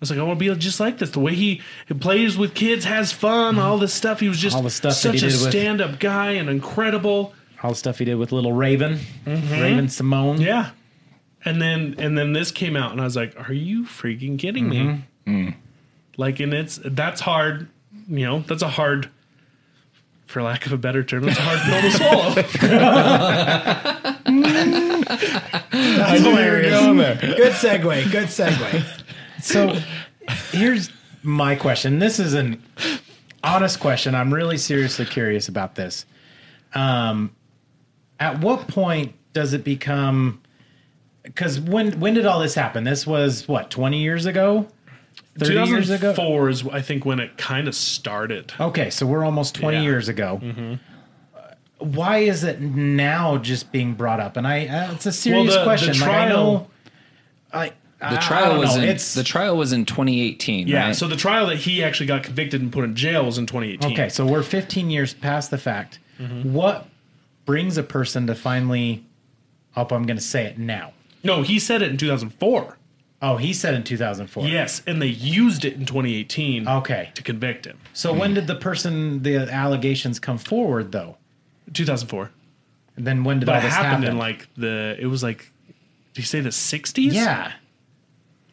[0.00, 1.10] I was like, I want to be just like this.
[1.10, 4.18] The way he, he plays with kids, has fun, all this stuff.
[4.20, 7.34] He was just All the stuff such he a did with- stand-up guy and incredible.
[7.62, 10.36] All the stuff he did with Little Raven, Raven Symoné.
[10.36, 10.42] Mm-hmm.
[10.42, 10.70] Yeah.
[11.44, 14.66] And then and then this came out, and I was like, "Are you freaking kidding
[14.68, 15.50] me?" Mm-hmm.
[16.16, 17.68] Like, and it's that's hard.
[18.08, 19.10] You know, that's a hard,
[20.26, 22.34] for lack of a better term, that's a hard pill to swallow.
[25.70, 26.80] that's hilarious.
[27.36, 28.10] Good segue.
[28.10, 28.84] Good segue.
[29.42, 29.78] So
[30.52, 30.90] here's
[31.22, 31.98] my question.
[31.98, 32.62] This is an
[33.42, 34.14] honest question.
[34.14, 36.06] I'm really seriously curious about this.
[36.74, 37.32] Um,
[38.18, 40.40] at what point does it become?
[41.22, 42.84] Because when when did all this happen?
[42.84, 44.68] This was what 20 years ago,
[45.38, 46.12] 30 years ago.
[46.12, 48.52] 2004 is, I think, when it kind of started.
[48.60, 49.82] Okay, so we're almost 20 Yeah.
[49.82, 50.40] years ago.
[51.36, 51.40] Uh,
[51.78, 54.36] Why is it now just being brought up?
[54.36, 55.92] And I, uh, it's a serious the- the question.
[55.94, 56.66] like, I trial- know,
[57.52, 60.66] I, The trial was in it's the trial was in 2018.
[60.68, 60.86] Yeah.
[60.86, 60.96] right?
[60.96, 63.92] So the trial that he actually got convicted and put in jail was in 2018.
[63.92, 65.98] Okay, so we're 15 years past the fact.
[66.18, 66.52] Mm-hmm.
[66.52, 66.88] What
[67.44, 69.04] brings a person to finally?
[69.76, 70.92] Oh, I'm going to say it now.
[71.22, 72.78] No, he said it in 2004.
[73.22, 74.48] Oh, he said in 2004.
[74.48, 77.10] Yes, and they used it in 2018 Okay.
[77.14, 77.78] to convict him.
[77.92, 81.18] So when did the person, the allegations come forward, though?
[81.74, 82.30] 2004.
[82.96, 84.12] And then when did But all this happened happen?
[84.12, 84.96] in like the.
[84.98, 85.52] It was like.
[86.14, 87.12] Did you say the 60s?
[87.12, 87.52] yeah.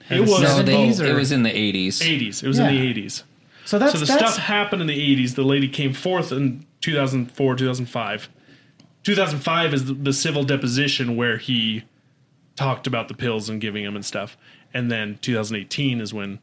[0.10, 2.00] It was no, they, it was in the 80s.
[2.02, 2.44] 80s.
[2.44, 2.70] It was Yeah.
[2.70, 3.24] in the 80s.
[3.66, 5.36] So that's so the that's stuff happened in the 80s.
[5.36, 8.30] The lady came forth in 2004, 2005.
[9.04, 11.84] 2005 is the, the civil deposition where he
[12.56, 14.38] talked about the pills and giving them and stuff.
[14.74, 16.40] And then 2018 is when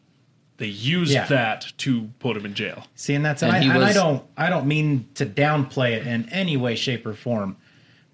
[0.59, 1.27] they used Yeah.
[1.27, 2.87] that to put him in jail.
[2.95, 5.27] See, and that's and, And I, he and I was- don't I don't mean to
[5.27, 7.57] downplay it in any way, shape, or form,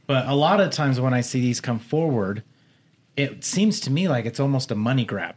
[0.07, 2.43] but a lot of times when I see these come forward,
[3.17, 5.37] it seems to me like it's almost a money grab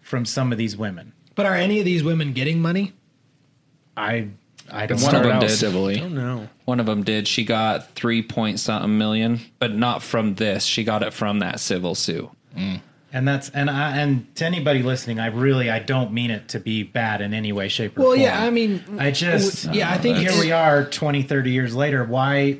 [0.00, 1.12] from some of these women.
[1.34, 2.92] But are any of these women getting money?
[3.96, 4.28] I
[4.70, 5.50] I don't One of Started them out did.
[5.50, 6.00] civilly.
[6.08, 6.48] No.
[6.64, 7.28] One of them did.
[7.28, 10.64] She got three point something million, but not from this.
[10.64, 12.28] She got it from that civil suit.
[12.56, 12.80] Mm.
[13.12, 16.60] And that's and I and to anybody listening, I really I don't mean it to
[16.60, 18.20] be bad in any way, shape, or Well, form.
[18.20, 22.04] yeah, I mean, I just yeah, I think here we are 20, 30 years later.
[22.04, 22.58] Why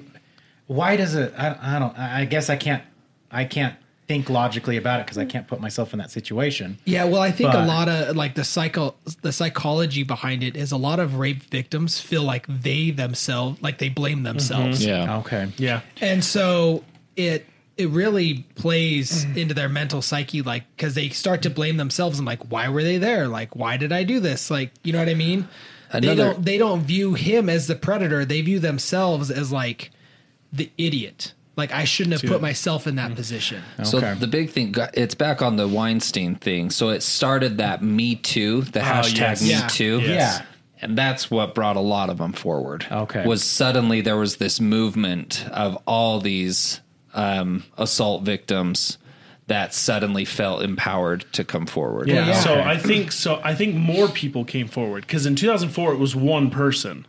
[0.67, 2.83] why does it I, I don't I I guess I can't
[3.31, 3.75] I can't
[4.07, 6.79] think logically about it because I can't put myself in that situation.
[6.85, 10.73] Yeah, well, I think a lot of like the psycho the psychology behind it is
[10.73, 14.25] a lot of rape victims feel like they themselves like they blame mm-hmm.
[14.25, 14.85] themselves.
[14.85, 15.19] Yeah.
[15.19, 15.49] Okay.
[15.57, 15.81] Yeah.
[16.01, 16.85] And so
[17.17, 22.19] it it really plays into their mental psyche like cuz they start to blame themselves
[22.19, 23.27] i'm like why were they there?
[23.29, 24.51] Like why did I do this?
[24.51, 25.49] Like, you know what I mean?
[25.93, 28.25] they don't they don't view him as the predator.
[28.25, 29.91] They view themselves as like
[30.53, 31.33] the idiot.
[31.57, 33.63] Like I shouldn't have put myself in that position.
[33.83, 36.71] So the big thing, it's back on the Weinstein thing.
[36.71, 39.43] So it started that Me Too, the hashtag yes.
[39.43, 39.67] Me Yeah.
[39.69, 40.01] Too.
[40.01, 40.09] Yes.
[40.41, 40.47] Yeah.
[40.83, 42.87] And that's what brought a lot of them forward.
[42.93, 43.27] Okay.
[43.27, 46.83] Was suddenly there was this movement of all these
[47.15, 48.99] um, assault victims
[49.47, 52.09] that suddenly felt empowered to come forward.
[52.09, 52.27] Yeah.
[52.27, 52.41] yeah.
[52.41, 52.69] So Okay.
[52.69, 53.41] I think so.
[53.43, 57.07] I think more people came forward because in 2004 it was one person.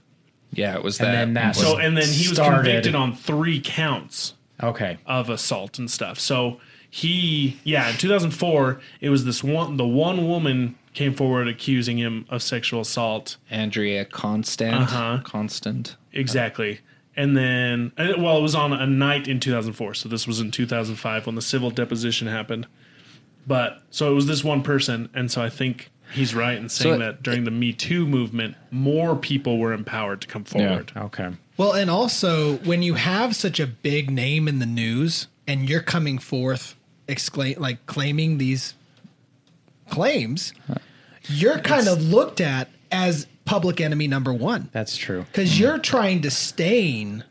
[0.54, 1.12] Yeah, it was And that.
[1.12, 4.98] then that So was- and then he was convicted on three counts Okay.
[5.06, 6.20] of assault and stuff.
[6.20, 9.78] So he, yeah, in 2004 it was this one.
[9.78, 13.38] The one woman came forward accusing him of sexual assault.
[13.52, 14.76] Andrea Constand.
[14.84, 15.20] Uh-huh.
[15.24, 15.96] Constand.
[16.14, 16.80] Exactly.
[17.16, 19.94] and then well, it was on a night in 2004.
[19.94, 22.68] So this was in 2005 when the civil deposition happened.
[23.46, 26.96] But so it was this one person, and so I think he's right in saying
[26.96, 30.92] it- that during the Me Too movement, more people were empowered to come forward.
[30.96, 31.30] Okay.
[31.58, 35.82] Well, and also when you have such a big name in the news and you're
[35.82, 36.76] coming forth
[37.08, 38.76] exclaim like claiming these
[39.90, 40.54] claims,
[41.30, 45.26] you're kind of looked at as public enemy number one That's true.
[45.32, 45.64] because mm-hmm.
[45.64, 47.24] you're trying to stain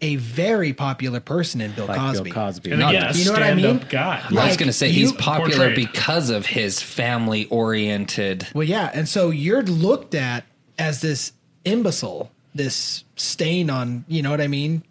[0.00, 2.24] a very popular person in Bill Like Cosby.
[2.30, 2.70] Bill Cosby.
[2.70, 3.64] And again, a You know what I mean?
[3.64, 4.22] stand-up guy.
[4.30, 5.74] I was going to say he's popular Portrayed.
[5.74, 8.46] because of his family oriented.
[8.54, 10.44] Well, yeah, and so you're looked at
[10.78, 11.32] as this
[11.64, 14.82] imbecile, this stain on, you know what I mean?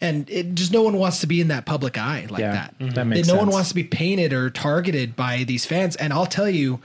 [0.00, 2.78] And it just no one wants to be in that public eye like Yeah, that.
[2.78, 2.94] mhm.
[2.94, 5.96] that makes no one wants to be painted or targeted by these fans.
[5.96, 6.80] And I'll tell you,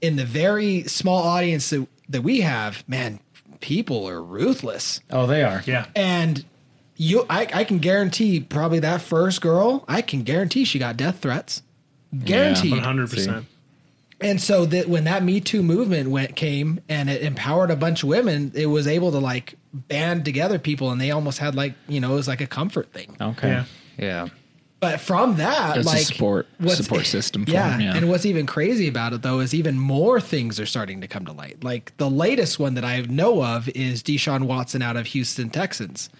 [0.00, 3.18] in the very small audience that, that we have, man,
[3.60, 5.00] people are ruthless.
[5.10, 5.62] Oh, they are.
[5.66, 5.86] Yeah.
[5.96, 6.44] And
[6.98, 11.20] you, I, I can guarantee probably that first girl, I can guarantee she got death
[11.20, 11.62] threats.
[12.24, 12.72] Guaranteed.
[12.72, 13.46] One hundred percent.
[14.20, 18.02] And so that when that Me Too movement went came and it empowered a bunch
[18.02, 21.74] of women, it was able to like band together people, and they almost had like
[21.86, 23.16] you know it was like a comfort thing.
[23.20, 23.48] Okay.
[23.48, 23.64] Yeah.
[23.98, 24.28] Yeah.
[24.80, 27.96] But from that, It's a like support- support system for yeah, 'em, yeah.
[27.96, 31.24] And what's even crazy about it though is even more things are starting to come
[31.26, 31.62] to light.
[31.62, 36.10] Like the latest one that I know of is Deshaun Watson out of Houston Texans.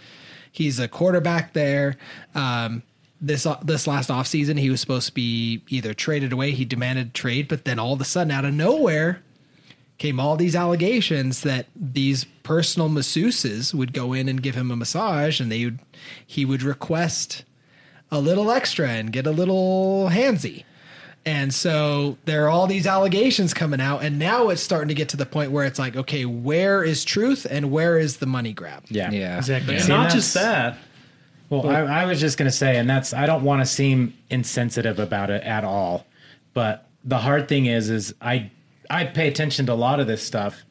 [0.51, 1.97] He's a quarterback there.
[2.35, 2.83] Um,
[3.21, 6.53] this this last offseason, he was supposed to be either traded away.
[6.53, 9.23] He demanded trade, but then all of a sudden, out of nowhere,
[9.99, 14.77] came all these allegations that these personal masseuses would go in and give him a
[14.77, 15.81] massage, and they would
[16.25, 17.45] he would request
[18.11, 20.65] a little extra and get a little handsy.
[21.29, 25.11] And so there are all these allegations coming out, and now it's starting to get
[25.11, 28.55] to the point where it's like, okay, where is truth and where is the money
[28.55, 28.85] grab?
[28.89, 29.11] Yeah.
[29.11, 29.37] Yeah.
[29.37, 29.75] Exactly.
[29.75, 29.81] Yeah.
[29.83, 30.79] See, not just that.
[31.51, 34.15] Well, I, I was just going to say, and that's, I don't want to seem
[34.31, 36.07] insensitive about it at all.
[36.55, 38.51] But the hard thing is, is I,
[38.89, 40.65] I pay attention to a lot of this stuff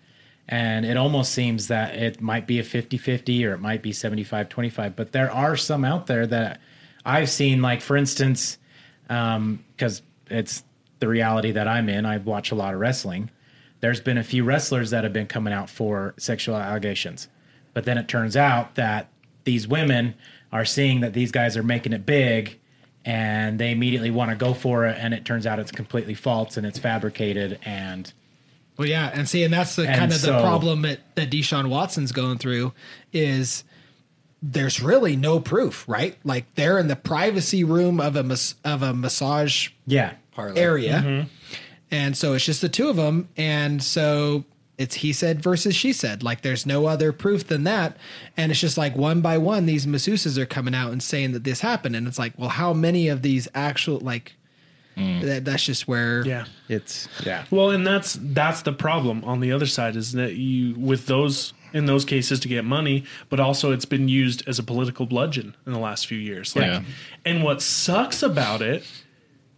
[0.49, 3.91] and it almost seems that it might be a 50 50 or it might be
[3.91, 4.95] 75 25.
[4.95, 6.61] But there are some out there that
[7.05, 8.57] I've seen, like, for instance,
[9.09, 10.63] um, because it's
[10.99, 13.29] the reality that I'm in, I watch a lot of wrestling.
[13.79, 17.27] There's been a few wrestlers that have been coming out for sexual allegations.
[17.73, 19.09] But then it turns out that
[19.43, 20.15] these women
[20.51, 22.59] are seeing that these guys are making it big
[23.05, 26.57] and they immediately want to go for it and it turns out it's completely false
[26.57, 28.11] and it's fabricated and
[28.77, 31.69] Well, yeah, and see, and that's the And kind of the problem that, that Deshaun
[31.69, 32.73] Watson's going through
[33.13, 33.63] is
[34.41, 36.17] there's really no proof, right?
[36.23, 40.13] Like they're in the privacy room of a mas- of a massage yeah.
[40.37, 41.27] area, mm-hmm.
[41.91, 44.43] and so it's just the two of them, and so
[44.77, 46.21] it's he said versus she said.
[46.21, 47.97] Like there's no other proof than that,
[48.35, 51.43] and it's just like one by one these masseuses are coming out and saying that
[51.43, 54.35] this happened, and it's like, well, how many of these actual like
[54.95, 55.21] mm.
[55.21, 56.45] that, that's just where Yeah.
[56.69, 57.45] it's yeah.
[57.49, 61.53] Well, and that's that's the problem on the other side is that you with those
[61.77, 65.55] in those cases to get money, but also it's been used as a political bludgeon
[65.65, 66.55] in the last few years.
[66.55, 66.81] Like, Yeah.
[67.25, 68.83] and what sucks about it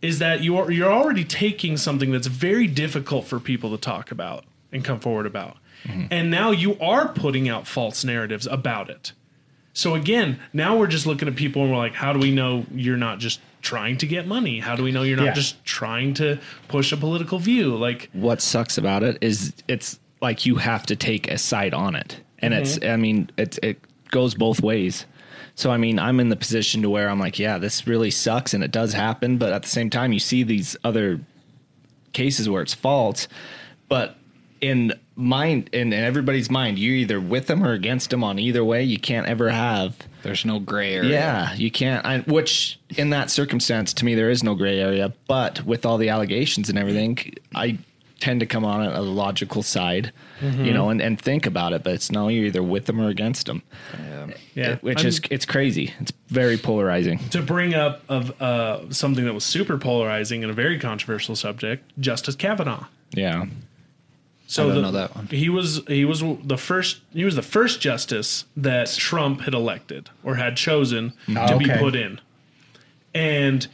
[0.02, 4.46] is that you're you're already taking something that's very difficult for people to talk about
[4.72, 6.06] and come forward about, mm-hmm.
[6.12, 9.14] and now you are putting out false narratives about it.
[9.74, 12.66] So again, now we're just looking at people and we're like, how do we know
[12.74, 14.60] you're not just trying to get money?
[14.60, 15.34] How do we know you're not Yeah.
[15.34, 17.76] just trying to push a political view?
[17.76, 21.96] Like, what sucks about it is it's like you have to take a side on
[21.96, 22.94] it and it's mm-hmm.
[22.94, 23.80] i mean it, it
[24.12, 25.06] goes both ways
[25.56, 28.54] so i mean i'm in the position to where i'm like yeah this really sucks
[28.54, 31.20] and it does happen but at the same time you see these other
[32.14, 33.28] cases where it's false
[33.88, 34.16] but
[34.62, 38.64] in mind in, in everybody's mind you're either with them or against them on either
[38.64, 41.12] way you can't ever have There's no gray area.
[41.12, 42.06] yeah, you can't.
[42.06, 45.14] I, which in that circumstance, to me, there is no gray area.
[45.28, 47.78] But with all the allegations and everything, I
[48.20, 51.84] tend to come on a, a logical side, you know, and, and think about it.
[51.84, 53.64] But it's no, you're either with them or against them.
[54.56, 55.94] yeah, which I'm- is it's crazy.
[56.00, 57.20] It's very polarizing.
[57.30, 61.84] to bring up of uh, something that was super polarizing and a very controversial subject,
[62.00, 62.86] Justice Kavanaugh.
[63.12, 63.46] Yeah,
[64.48, 65.28] So I don't the- know that one.
[65.28, 70.10] He was he was the first he was the first justice that Trump had elected
[70.24, 72.20] or had chosen to be put in,
[73.14, 73.68] and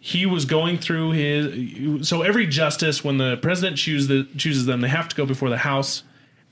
[0.00, 2.08] he was going through his.
[2.08, 5.48] So every justice, when the president chooses the, chooses them, they have to go before
[5.50, 6.02] the House,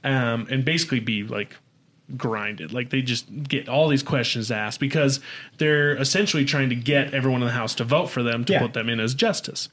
[0.04, 1.56] um, and basically be like
[2.16, 2.72] grinded.
[2.72, 5.20] Like they just get all these questions asked because
[5.58, 8.60] they're essentially trying to get everyone in the House to vote for them to Yeah.
[8.60, 9.68] put them in as justice.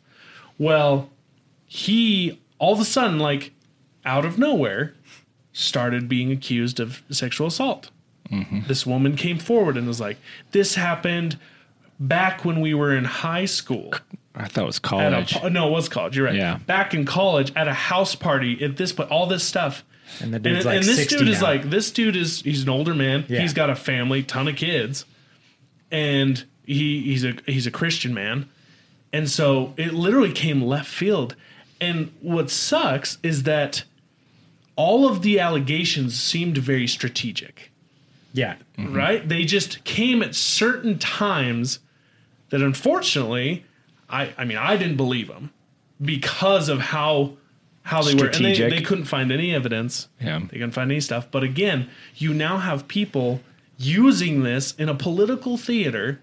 [0.58, 1.10] Well,
[1.66, 3.52] he all of a sudden, like
[4.06, 4.94] out of nowhere,
[5.52, 7.90] started being accused of sexual assault
[8.68, 10.18] This woman came forward and was like,
[10.52, 11.38] "This happened
[12.00, 13.94] back when we were in high school."
[14.36, 15.36] I thought it was At college.
[15.44, 16.18] a, no, it was college.
[16.18, 16.36] You're right.
[16.36, 16.58] Yeah.
[16.58, 19.84] Back in college, at a house party, at this point, all this stuff.
[20.22, 22.70] And the dude's like and this 60 dude is like, this dude is he's an
[22.70, 23.26] older man.
[23.28, 23.42] Yeah.
[23.42, 25.06] He's got a family, ton of kids,
[25.92, 28.50] and he he's a he's a Christian man,
[29.12, 31.36] and so it literally came left field.
[31.80, 33.84] And what sucks is that
[34.76, 37.72] all of the allegations seemed very strategic
[38.34, 38.56] Yeah.
[38.78, 38.96] Mm-hmm.
[38.96, 39.28] right?
[39.30, 41.80] They just came at certain times
[42.54, 43.66] that unfortunately,
[44.08, 45.52] I I mean I didn't believe them
[46.00, 47.34] because of how
[47.82, 50.08] how they were and they, they couldn't find any evidence.
[50.22, 50.38] Yeah.
[50.38, 51.32] They couldn't find any stuff.
[51.32, 53.42] But again, you now have people
[53.78, 56.22] using this in a political theater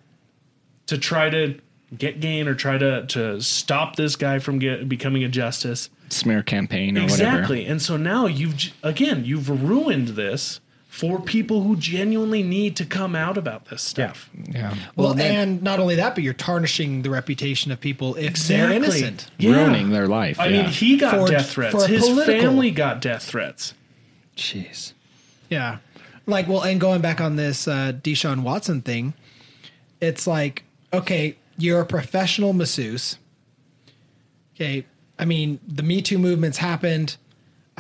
[0.87, 1.61] to try to
[1.99, 5.91] get gain or try to to stop this guy from get, becoming a justice.
[6.11, 7.39] Smear campaign or whatever.
[7.39, 7.67] Exactly.
[7.67, 10.61] And so now you've again you've ruined this
[10.91, 14.29] for people who genuinely need to come out about this stuff.
[14.51, 14.75] Yeah.
[14.97, 18.73] Well, then- and not only that, but you're tarnishing the reputation of people if they're
[18.73, 19.31] innocent.
[19.39, 19.53] Yeah.
[19.53, 20.39] Ruining their life.
[20.41, 20.63] I yeah.
[20.63, 21.75] mean, he got For- death threats.
[21.75, 23.73] for His political- family got death threats.
[24.37, 24.93] Jeez.
[25.49, 25.79] Yeah.
[26.27, 29.15] Like, well, and going back on this uh, Deshaun Watson thing,
[30.01, 33.17] it's like, okay, you're a professional masseuse.
[34.57, 34.85] Okay.
[35.21, 37.17] I mean, the Me Too movement's happened.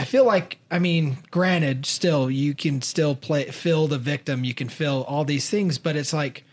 [0.00, 4.54] I feel like, I mean, granted, still, you can still play, fill the victim, you
[4.54, 6.44] can fill all these things, but it's like,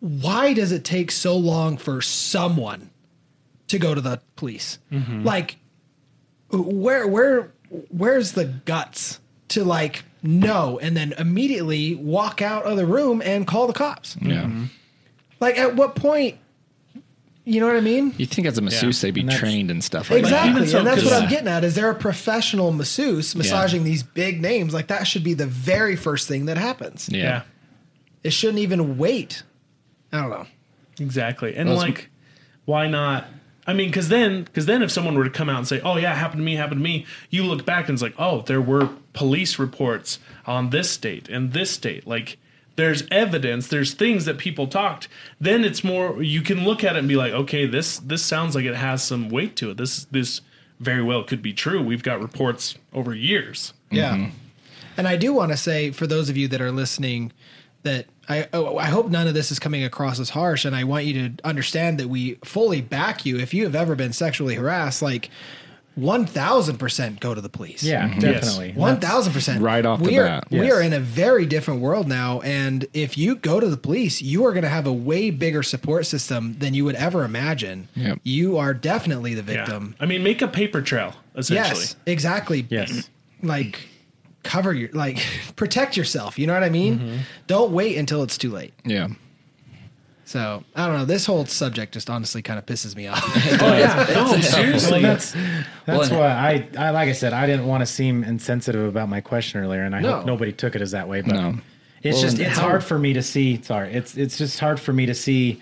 [0.00, 2.90] why does it take so long for someone
[3.68, 4.80] to go to the police?
[4.90, 5.22] Mm-hmm.
[5.22, 5.58] Like,
[6.50, 7.52] where where
[7.90, 13.46] where's the guts to like know and then immediately walk out of the room and
[13.46, 14.42] call the cops yeah.
[14.42, 14.64] Mm-hmm.
[15.38, 16.38] like at what point
[17.44, 19.82] you know what i mean You think as a masseuse they'd be And trained and
[19.84, 20.28] stuff like that.
[20.28, 24.02] exactly so, and that's what i'm getting at is there a professional masseuse massaging these
[24.02, 27.08] big names like that should be the very first thing that happens.
[27.10, 27.22] Yeah.
[27.22, 27.42] Yeah.
[28.22, 29.42] it shouldn't even wait
[30.12, 30.46] i don't know
[31.00, 31.56] Exactly.
[31.56, 32.08] And Well, like,
[32.66, 33.26] why not?
[33.66, 35.96] I mean, because then, because then, if someone were to come out and say, "Oh
[35.96, 38.60] yeah, happened to me, happened to me," you look back and it's like, "Oh, there
[38.60, 42.38] were police reports on this state and this state." Like,
[42.76, 45.08] there's evidence, there's things that people talked.
[45.40, 48.54] Then it's more you can look at it and be like, "Okay, this this sounds
[48.54, 49.76] like it has some weight to it.
[49.76, 50.40] This this
[50.80, 51.82] very well could be true.
[51.82, 54.14] We've got reports over years." Yeah.
[54.14, 54.30] Mm-hmm.
[54.96, 57.32] And I do want to say for those of you that are listening
[57.82, 60.84] that I oh, I hope none of this is coming across as harsh and I
[60.84, 64.54] want you to understand that we fully back you if you have ever been sexually
[64.54, 65.30] harassed like
[65.98, 67.82] 1000% go to the police.
[67.82, 68.18] Yeah, mm-hmm.
[68.20, 68.72] definitely.
[68.72, 70.48] One thousand percent, Right off the we are, bat.
[70.50, 74.20] We are in a very different world now, and if you go to the police,
[74.20, 77.88] you are going to have a way bigger support system than you would ever imagine.
[77.94, 78.20] Yep.
[78.24, 79.64] You are definitely the Yeah.
[79.64, 79.94] victim.
[80.00, 81.80] I mean, make a paper trail essentially.
[81.80, 82.66] Yes, exactly.
[82.68, 83.08] Yes.
[83.42, 83.88] like
[84.42, 85.18] cover your like
[85.56, 86.38] protect yourself.
[86.38, 86.98] You know what I mean?
[86.98, 87.16] Mm-hmm.
[87.46, 88.74] Don't wait until it's too late.
[88.84, 89.08] Yeah.
[90.26, 91.04] So I don't know.
[91.04, 93.22] This whole subject just honestly kind of pisses me off.
[93.62, 95.02] Oh yeah, no, seriously.
[95.02, 95.32] Well, that's
[95.86, 99.08] that's Well, why I, I like I said I didn't want to seem insensitive about
[99.08, 100.16] my question earlier, and I No.
[100.16, 101.20] hope nobody took it as that way.
[101.20, 101.58] But No.
[102.02, 103.60] it's Well, just it's how- hard for me to see.
[103.62, 105.60] Sorry, it's it's just hard for me to see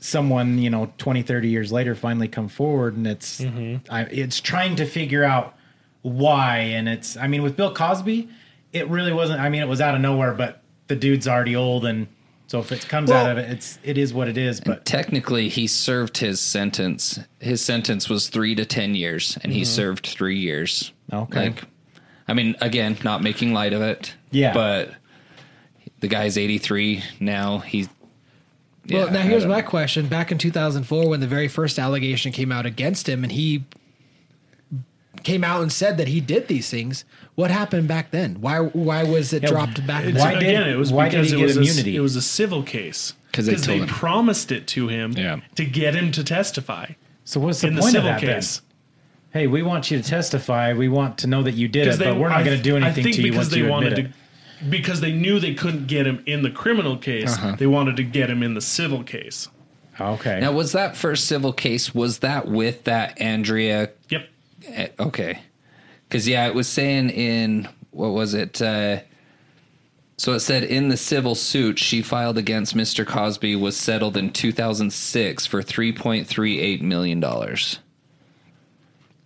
[0.00, 3.40] someone you know 20 30 years later finally come forward and it's
[3.88, 5.54] I, it's trying to figure out
[6.02, 8.28] why and it's i mean with bill cosby
[8.74, 11.86] it really wasn't i mean it was out of nowhere but the dude's already old
[11.86, 12.06] and
[12.46, 15.48] so if it comes out of it it's it is what it is but Technically,
[15.48, 17.18] he served his sentence.
[17.40, 19.66] His sentence was three to ten years, and he mm-hmm.
[19.66, 20.92] served three years.
[21.12, 21.46] Okay.
[21.46, 21.64] Like,
[22.28, 24.14] I mean, again, not making light of it.
[24.30, 24.54] Yeah.
[24.54, 24.94] But
[26.00, 27.58] the guy's eighty three now.
[27.58, 27.88] He's
[28.88, 30.06] well, yeah, now here's don't- my question.
[30.06, 33.64] Back in 2004, when the very first allegation came out against him, and he
[35.22, 38.40] came out and said that he did these things, what happened back then?
[38.40, 40.04] Why why was it Yeah, dropped back?
[40.04, 41.96] It's, Why did- again, it was why did because he it get was immunity?
[41.96, 43.86] A, it was a civil case because they told him.
[43.88, 45.40] promised it to him Yeah.
[45.56, 46.86] to get him to testify
[47.24, 48.42] so what's the in the point of civil that then?
[49.32, 50.72] hey, we want you to testify.
[50.74, 52.76] We want to know that you did it, Because but we're not going to do
[52.76, 54.12] anything to you because once they you wanted admit it.
[54.60, 57.32] to, because they knew they couldn't get him in the criminal case.
[57.34, 57.56] Uh-huh.
[57.58, 59.48] They wanted to get him in the civil case.
[60.00, 60.38] Okay.
[60.40, 61.94] Now, was that first civil case?
[61.94, 63.90] Was that with that Andrea?
[64.68, 65.38] Eh, Okay,
[66.08, 68.60] because yeah, it was saying in what was it?
[68.60, 69.00] Uh,
[70.16, 73.06] so it said in the civil suit she filed against Mr.
[73.06, 77.78] Cosby was settled in 2006 for 3.38 million dollars,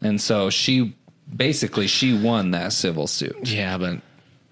[0.00, 0.96] and so she
[1.34, 3.36] basically she won that civil suit.
[3.48, 4.00] Yeah, but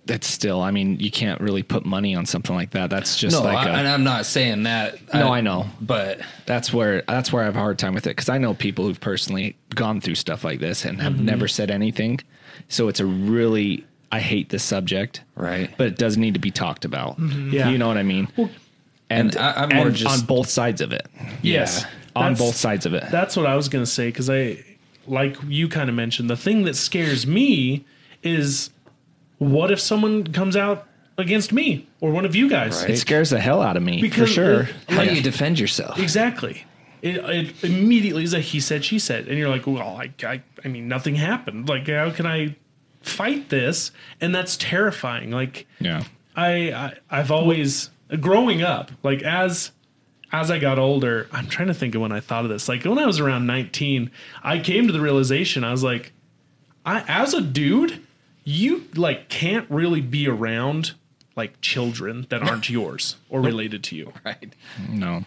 [0.07, 0.63] that's still.
[0.63, 2.91] I mean, you can't really put money on something like that.
[2.91, 4.99] That's just No, like I, a, and I'm not saying that.
[5.13, 5.67] No, I know.
[5.81, 8.55] but that's where that's where I have a hard time with it because I know
[8.55, 11.25] people who've personally gone through stuff like this and have mm-hmm.
[11.25, 12.21] never said anything.
[12.69, 15.71] So it's a really I hate this subject, Right.
[15.77, 17.19] but it does need to be talked about.
[17.19, 17.51] Mm-hmm.
[17.51, 17.69] Yeah.
[17.69, 18.29] You know what I mean?
[18.37, 18.51] and
[19.11, 21.07] And I- I'm more and just- on both sides of it.
[21.43, 21.85] Yes.
[22.15, 23.05] On both sides of it.
[23.11, 24.65] That's what I was going to say because I,
[25.07, 27.85] like you kind of mentioned, the thing that scares me
[28.23, 28.71] is
[29.39, 30.87] what if someone comes out
[31.19, 32.83] against me or one of you guys?
[32.83, 32.91] Right.
[32.91, 34.61] It scares the hell out of me Because for sure.
[34.63, 35.99] it- How do you defend yourself?
[35.99, 36.65] Exactly.
[37.03, 40.43] It, it immediately is a he said she said, and you're like, well, I, I,
[40.65, 41.69] I mean, nothing happened.
[41.69, 42.57] Like, how can I
[43.03, 43.93] fight this?
[44.21, 45.31] And that's terrifying.
[45.31, 46.03] Like, yeah.
[46.35, 49.71] I, I I've always growing up, like as
[50.33, 52.69] as I got older, I'm trying to think of when I thought of this.
[52.69, 54.11] Like when I was around 19,
[54.43, 56.13] I came to the realization I was like,
[56.85, 58.05] I as a dude,
[58.47, 60.93] you like can't really be around
[61.35, 64.13] like children that aren't yours or related to you.
[64.25, 64.55] Right.
[64.89, 65.25] No.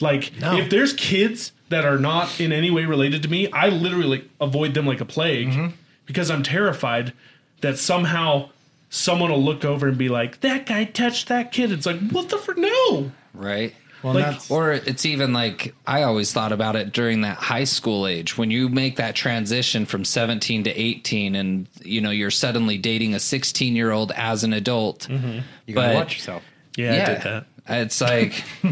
[0.00, 0.56] Like No.
[0.56, 4.72] if there's kids that are not in any way related to me, I literally avoid
[4.74, 5.66] them like a plague mm-hmm.
[6.06, 7.12] because I'm terrified
[7.60, 8.50] that somehow
[8.88, 12.28] someone will look over and be like, "That guy touched that kid." It's like, "What
[12.28, 13.74] the fr no?" Right.
[14.04, 17.64] Well, Like- that's Or it's even like I always thought about it during that high
[17.64, 22.30] school age when you make that transition from 17 to 18 and you know you're
[22.30, 25.08] suddenly dating a 16 year old as an adult.
[25.08, 26.42] you gotta but- watch yourself.
[26.76, 27.46] Yeah, I did that.
[27.66, 28.44] It's like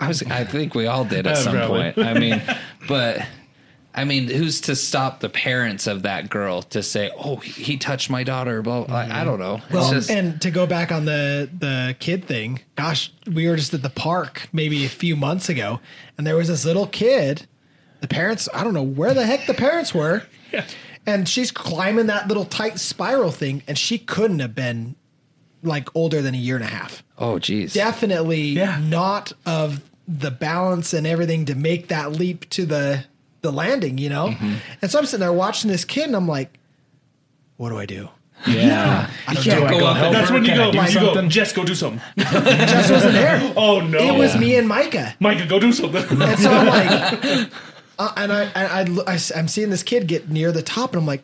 [0.00, 1.92] I was I think we all did at Uh, some probably.
[1.92, 1.98] point.
[2.08, 2.42] I mean,
[2.88, 3.18] but
[3.94, 7.76] I mean, who's to stop the parents of that girl to say, "Oh, he he
[7.76, 8.62] touched my daughter"?
[8.62, 8.84] Blah.
[8.84, 8.96] blah.
[8.96, 9.56] I, I don't know.
[9.64, 13.56] It's Well, just and to go back on the the kid thing, gosh, we were
[13.56, 15.80] just at the park maybe a few months ago,
[16.16, 17.46] and there was this little kid.
[18.00, 20.22] The parents, I don't know where the heck the parents were,
[20.52, 20.64] Yeah.
[21.06, 24.96] and she's climbing that little tight spiral thing, and she couldn't have been
[25.62, 27.04] like older than a year and a half.
[27.18, 27.74] oh, geez.
[27.74, 28.80] Definitely Yeah.
[28.82, 33.04] not of the balance and everything to make that leap to the
[33.42, 34.34] the landing, you know.
[34.80, 36.58] And so I'm sitting there watching this kid, and I'm like,
[37.56, 38.08] "What do I do?"
[38.46, 39.10] Yeah.
[39.28, 39.96] I can't go go up.
[39.96, 40.34] help That's her?
[40.34, 41.28] when you Can go, I do you go.
[41.28, 42.00] Jess, go do something.
[42.16, 43.40] Jess wasn't there.
[43.56, 45.14] Oh no, It was me and Micah.
[45.20, 46.02] Micah, go do something.
[46.20, 47.50] And so I'm like,
[47.98, 51.00] uh, and I, and I, I, am seeing this kid get near the top, and
[51.00, 51.22] I'm like,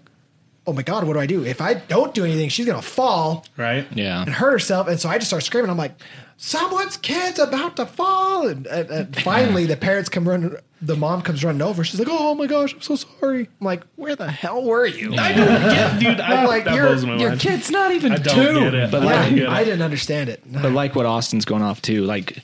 [0.68, 1.44] oh my god, what do I do?
[1.44, 3.86] If I don't do anything, she's gonna fall right?
[3.94, 4.20] Yeah.
[4.22, 4.86] and hurt herself.
[4.86, 5.70] And so I just start screaming.
[5.70, 5.94] I'm like,
[6.36, 8.46] someone's kid's about to fall.
[8.48, 10.54] And, and, and finally, the parents come running.
[10.82, 11.82] The mom comes running over.
[11.84, 13.48] She's like, oh my gosh, I'm so sorry.
[13.60, 15.14] I'm like, where the hell were you?
[15.16, 16.20] I don't get, dude.
[16.20, 17.40] I, I'm like, that you're- blows my Your mind.
[17.40, 18.60] kid's not even I don't two.
[18.60, 18.90] get it.
[18.90, 20.42] But I like, don't get I didn't understand it.
[20.46, 22.42] but like what Austin's going off to, like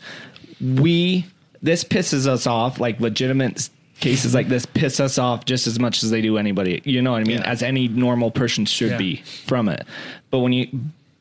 [0.60, 1.26] we
[1.62, 2.80] this pisses us off.
[2.80, 3.68] Like legitimate
[4.01, 6.82] cases like this piss us off just as much as they do anybody.
[6.84, 7.38] You know what I mean?
[7.38, 7.51] Yeah.
[7.51, 8.99] As any normal person should Yeah.
[8.99, 9.16] be
[9.47, 9.86] from it.
[10.30, 10.68] But when you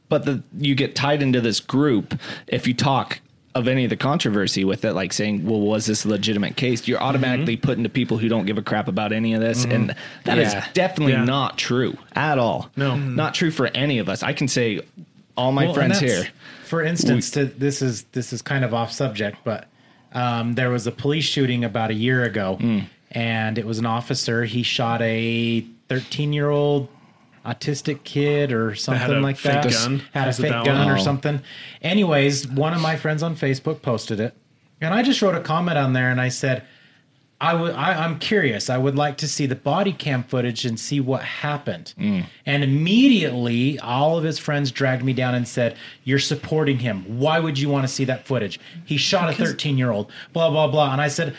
[0.10, 3.20] but the you get tied into this group if you talk
[3.56, 6.88] of any of the controversy with it, like saying, "Well, was this a legitimate case?"
[6.88, 7.06] You're mm-hmm.
[7.08, 10.00] automatically put into people who don't give a crap about any of this, and mm-hmm.
[10.24, 10.66] that is Yeah.
[10.74, 11.26] definitely Yeah.
[11.26, 12.72] not true at all.
[12.76, 12.92] No.
[12.94, 13.16] Mm-hmm.
[13.16, 14.24] not true for any of us.
[14.24, 14.82] I can say,
[15.38, 16.28] all my Well, friends here.
[16.66, 19.68] For instance, to, this is this is kind of off subject, but
[20.14, 22.58] um, there was a police shooting about a year ago,
[23.12, 24.46] and it was an officer.
[24.46, 26.88] He shot a 13 year old
[27.46, 29.72] autistic kid or something a like fake that.
[29.72, 30.02] gun?
[30.14, 31.42] Had a fake that gun or something.
[31.82, 34.34] Anyways, one of my friends on Facebook posted it,
[34.80, 36.64] and I just wrote a comment on there, and I said.
[37.44, 37.74] I would.
[37.74, 38.70] I, I'm curious.
[38.70, 41.94] I would like to see the body cam footage and see what happened.
[42.00, 42.26] Mm.
[42.46, 45.76] And immediately, all of his friends dragged me down and said,
[46.06, 47.04] "You're supporting him.
[47.20, 48.62] Why would you want to see that footage?
[48.86, 50.10] He shot a 13 year old.
[50.32, 51.36] Blah blah blah." And I said,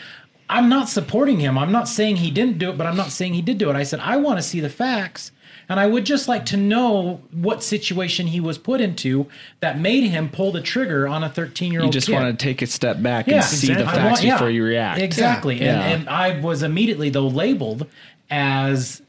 [0.47, 1.57] "I'm not supporting him.
[1.57, 3.75] I'm not saying he didn't do it, but I'm not saying he did do it."
[3.75, 5.31] I said, "I want to see the facts."
[5.67, 9.27] And I would just like to know what situation he was put into
[9.61, 11.87] that made him pull the trigger on a 13 year old.
[11.87, 12.13] You just kid.
[12.13, 13.99] want to take a step back Yeah, and see the exactly.
[13.99, 15.01] I facts want- yeah, before you react.
[15.01, 15.61] Exactly.
[15.61, 15.81] Yeah.
[15.81, 17.87] And, and I was immediately though labeled
[18.29, 19.01] as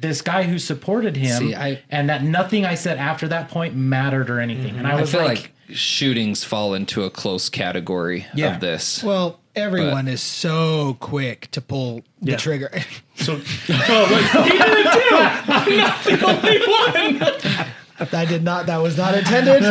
[0.00, 3.74] this guy who supported him, See, I- and that nothing I said after that point
[3.74, 4.70] mattered or anything.
[4.70, 4.78] Mm-hmm.
[4.78, 8.54] And I I was feel like, like, shootings fall into a close category Yeah.
[8.54, 9.02] of this.
[9.02, 12.36] Well, everyone is so quick to pull the Yeah.
[12.36, 12.70] trigger.
[13.20, 15.14] So, oh, like, he did it too.
[15.52, 18.08] I'm not the only one.
[18.14, 18.64] I did not.
[18.64, 19.62] That was not intended.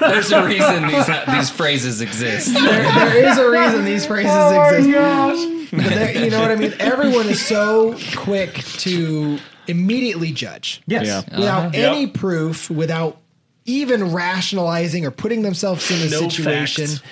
[0.00, 2.54] There's a reason these these phrases exist.
[2.54, 5.72] there, there is a reason these phrases oh exist.
[5.72, 6.72] But there- you know what I mean?
[6.78, 11.06] Everyone is so quick to immediately judge yes.
[11.06, 11.38] Yeah.
[11.38, 11.70] without uh-huh.
[11.74, 11.92] Yep.
[11.92, 13.18] any proof, without
[13.66, 16.86] even rationalizing or putting themselves in a No situation.
[16.86, 17.02] facts.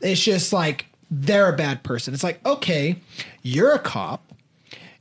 [0.00, 2.14] It's just like they're a bad person.
[2.14, 2.96] It's like, okay,
[3.42, 4.32] you're a cop.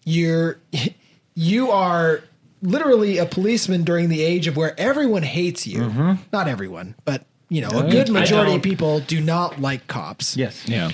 [0.05, 0.57] You're
[1.36, 2.22] you are
[2.61, 5.80] literally a policeman during the age of where everyone hates you.
[5.82, 6.14] Mm-hmm.
[6.32, 10.68] Not everyone, but you know, a good majority of people do not like cops Yes.
[10.68, 10.89] Yeah.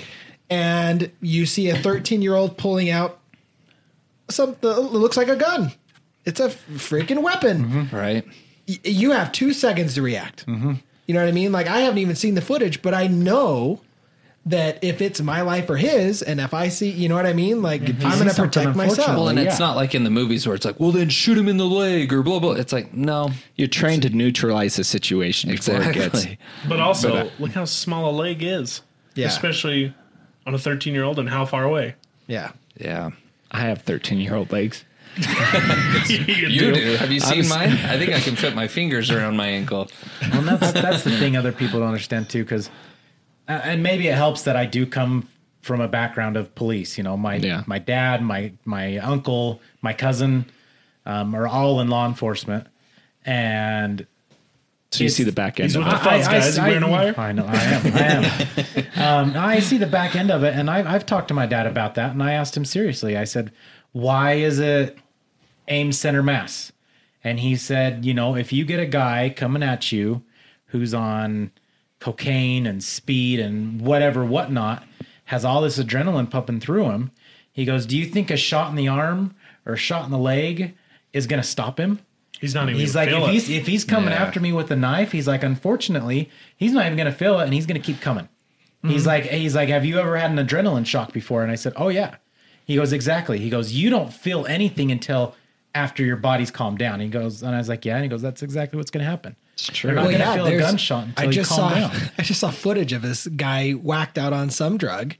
[0.50, 3.18] and you see a 13 year old pulling out
[4.28, 5.72] something that looks like a gun.
[6.26, 7.64] It's a freaking weapon.
[7.64, 7.96] Mm-hmm.
[7.96, 8.24] Right.
[8.70, 10.44] Y- you have two seconds to react.
[10.46, 11.50] You know what I mean?
[11.52, 13.80] Like I haven't even seen the footage, but I know
[14.46, 17.32] that if it's my life or his, and if I see, you know what I
[17.34, 17.60] mean?
[17.62, 19.08] Like I'm going to protect myself.
[19.08, 21.46] Well, and it's not like in the movies where it's like, well, then shoot him
[21.48, 22.52] in the leg or blah blah.
[22.52, 26.06] It's like, no, You're trained to neutralize the situation before it gets.
[26.24, 26.38] exactly.
[26.68, 28.80] But also, But, uh, look how small a leg is.
[29.14, 29.26] Yeah.
[29.26, 29.92] Especially
[30.46, 31.96] on a 13 year old and how far away.
[32.26, 32.52] yeah.
[32.78, 33.10] Yeah,
[33.50, 34.84] I have 13 year old legs.
[36.08, 36.96] you do.
[36.98, 37.72] Have you seen s- mine?
[37.72, 39.88] I think I can fit my fingers around my ankle.
[40.32, 42.70] Well, that's that's the thing other people don't understand too, because
[43.48, 45.28] and maybe it helps that I do come
[45.62, 46.96] from a background of police.
[46.96, 47.64] You know, my Yeah.
[47.66, 50.46] my dad, my my uncle, my cousin
[51.06, 52.66] um, are all in law enforcement,
[53.24, 54.06] and
[54.90, 55.68] So you see the back end.
[55.70, 55.96] He's of with it.
[55.98, 56.56] the fuzz guys.
[56.56, 57.14] You wearing a wire?
[57.18, 57.94] I know, I am.
[57.94, 58.00] I
[58.96, 59.30] am.
[59.30, 61.66] um, I see the back end of it, and I, I've talked to my dad
[61.66, 63.16] about that, and I asked him seriously.
[63.16, 63.50] I said,
[63.92, 64.98] "Why is it
[65.68, 66.72] aim center mass?"
[67.22, 70.22] And he said, "You know, if you get a guy coming at you
[70.66, 71.50] who's on
[71.98, 74.84] cocaine and speed and whatever, whatnot,
[75.26, 77.10] has all this adrenaline pumping through him,
[77.52, 79.34] he goes, "Do you think a shot in the arm
[79.66, 80.74] or a shot in the leg
[81.12, 82.00] is going to stop him?"
[82.40, 83.30] He's not even He's like, if it.
[83.30, 84.22] he's if he's coming Yeah.
[84.22, 87.52] after me with a knife, he's like, unfortunately, he's not even gonna feel it, and
[87.52, 88.28] he's gonna keep coming.
[88.82, 89.08] He's mm-hmm.
[89.08, 91.42] like, he's like, have you ever had an adrenaline shock before?
[91.42, 92.16] And I said, oh yeah.
[92.70, 93.38] He goes, exactly.
[93.38, 95.34] He goes, you don't feel anything until
[95.74, 97.00] after your body's calmed down.
[97.00, 97.94] He goes, and I was like, yeah.
[97.96, 99.34] And he goes, that's exactly what's gonna happen.
[99.54, 99.92] It's true.
[99.92, 101.90] not Well, gonna yeah, feel a there's- gunshot until I just saw down.
[102.18, 105.14] I just saw footage of this guy whacked out on some drug,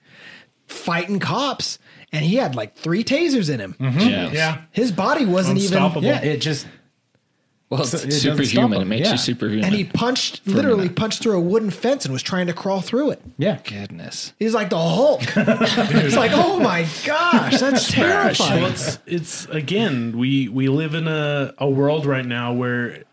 [0.66, 1.78] fighting cops,
[2.12, 3.74] and he had like three tasers in him.
[3.78, 4.01] Mm-hmm.
[4.01, 4.30] Yeah.
[4.32, 4.61] yeah.
[4.72, 6.07] His body wasn't even, Unstoppable.
[6.07, 6.66] Yeah, it just
[7.70, 8.82] Well, it's- it Superhuman.
[8.82, 9.12] It makes Yeah.
[9.12, 9.64] you superhuman.
[9.64, 13.10] and he punched, literally punched through a wooden fence and was trying to crawl through
[13.12, 13.22] it.
[13.38, 13.58] yeah.
[13.64, 14.32] goodness.
[14.40, 15.22] He's like the Hulk.
[15.36, 18.62] it's like, oh my gosh, that's terrifying.
[18.62, 18.72] Well, terrifying.
[18.72, 23.04] it's it's again we we live in a a world right now where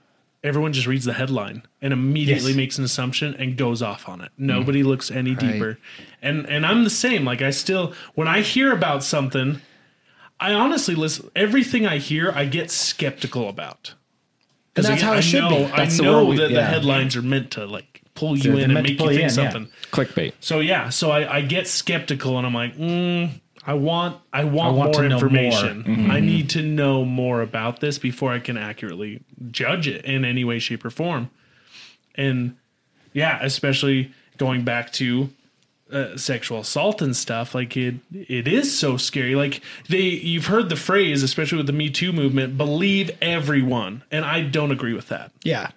[0.43, 2.57] everyone just reads the headline and immediately Yes.
[2.57, 4.31] makes an assumption and goes off on it.
[4.33, 4.47] Mm-hmm.
[4.47, 5.77] Nobody looks any deeper.
[6.21, 7.25] And and I'm the same.
[7.25, 9.61] Like I still when I hear about something,
[10.39, 13.93] I honestly listen everything I hear I get skeptical about.
[14.77, 15.65] And that's how it I should know, be.
[15.65, 16.67] I That's the know world we- that the yeah.
[16.69, 19.19] headlines are meant to like pull you they're in and meant to make pull you
[19.19, 19.51] think in, yeah.
[19.51, 19.71] something.
[19.91, 20.33] Clickbait.
[20.39, 23.29] So yeah, so I, I get skeptical and I'm like, mm,
[23.65, 25.81] I want I want, I want more know information.
[25.81, 25.95] more.
[25.97, 26.11] Mm-hmm.
[26.11, 29.21] I need to know more about this before I can accurately
[29.51, 31.29] judge it in any way, shape, or form.
[32.15, 32.55] And
[33.13, 35.29] yeah, especially going back to
[35.91, 39.35] uh, sexual assault and stuff, like it it is so scary.
[39.35, 44.25] Like they you've heard the phrase, especially with the Me Too movement, believe everyone, and
[44.25, 45.31] I don't agree with that.
[45.43, 45.71] yeah.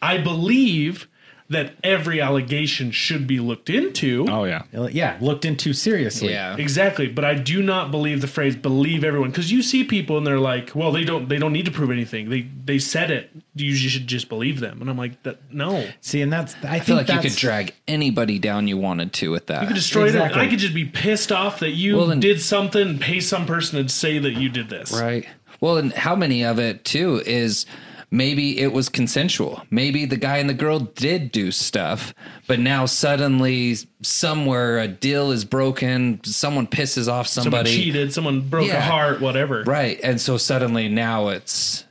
[0.00, 1.08] I believe
[1.50, 4.26] that every allegation should be looked into.
[4.28, 4.64] Oh yeah.
[4.90, 6.30] Yeah, looked into seriously.
[6.30, 6.56] Yeah.
[6.58, 10.26] Exactly, but I do not believe the phrase "believe everyone" because you see people and
[10.26, 12.28] they're like, "Well, they don't they don't need to prove anything.
[12.28, 13.30] They they said it.
[13.54, 16.80] You should just believe them." And I'm like, "That no, See, and that's I, I
[16.80, 19.62] feel like you could drag anybody down you wanted to with that.
[19.62, 20.40] you could destroy Exactly.
[20.40, 20.44] it.
[20.44, 23.46] I could just be pissed off that you Well, then- did something and pay some
[23.46, 25.26] person to say that you did this." Right.
[25.60, 27.64] Well, and how many of it too is
[28.10, 29.62] maybe it was consensual.
[29.70, 32.14] Maybe the guy and the girl did do stuff,
[32.46, 37.74] but now suddenly somewhere a deal is broken, someone pisses off Someone somebody.
[37.76, 38.12] cheated.
[38.12, 39.20] Someone broke a heart.
[39.20, 39.62] Whatever.
[39.64, 39.98] Right.
[40.02, 41.84] And so suddenly now it's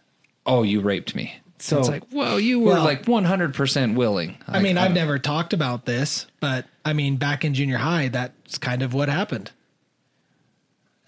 [0.45, 1.35] oh, you raped me.
[1.59, 4.37] So It's like, well, you were Well- like 100% willing.
[4.47, 8.57] I mean, I've never talked about this, but I mean, back in junior high, that's
[8.59, 9.51] kind of what happened.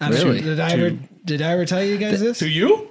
[0.00, 0.40] I'm sure- Really?
[0.42, 2.38] Did I ever did I ever tell you guys this?
[2.40, 2.88] To you?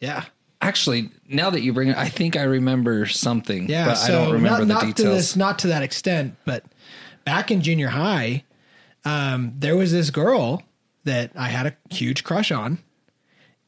[0.00, 0.24] Yeah.
[0.60, 4.24] Actually, now that you bring it, I think I remember something, Yeah, but so I
[4.24, 6.64] don't remember not, the not to this, not to that extent, but
[7.24, 8.44] back in junior high,
[9.04, 10.62] um, there was this girl
[11.04, 12.78] that I had a huge crush on,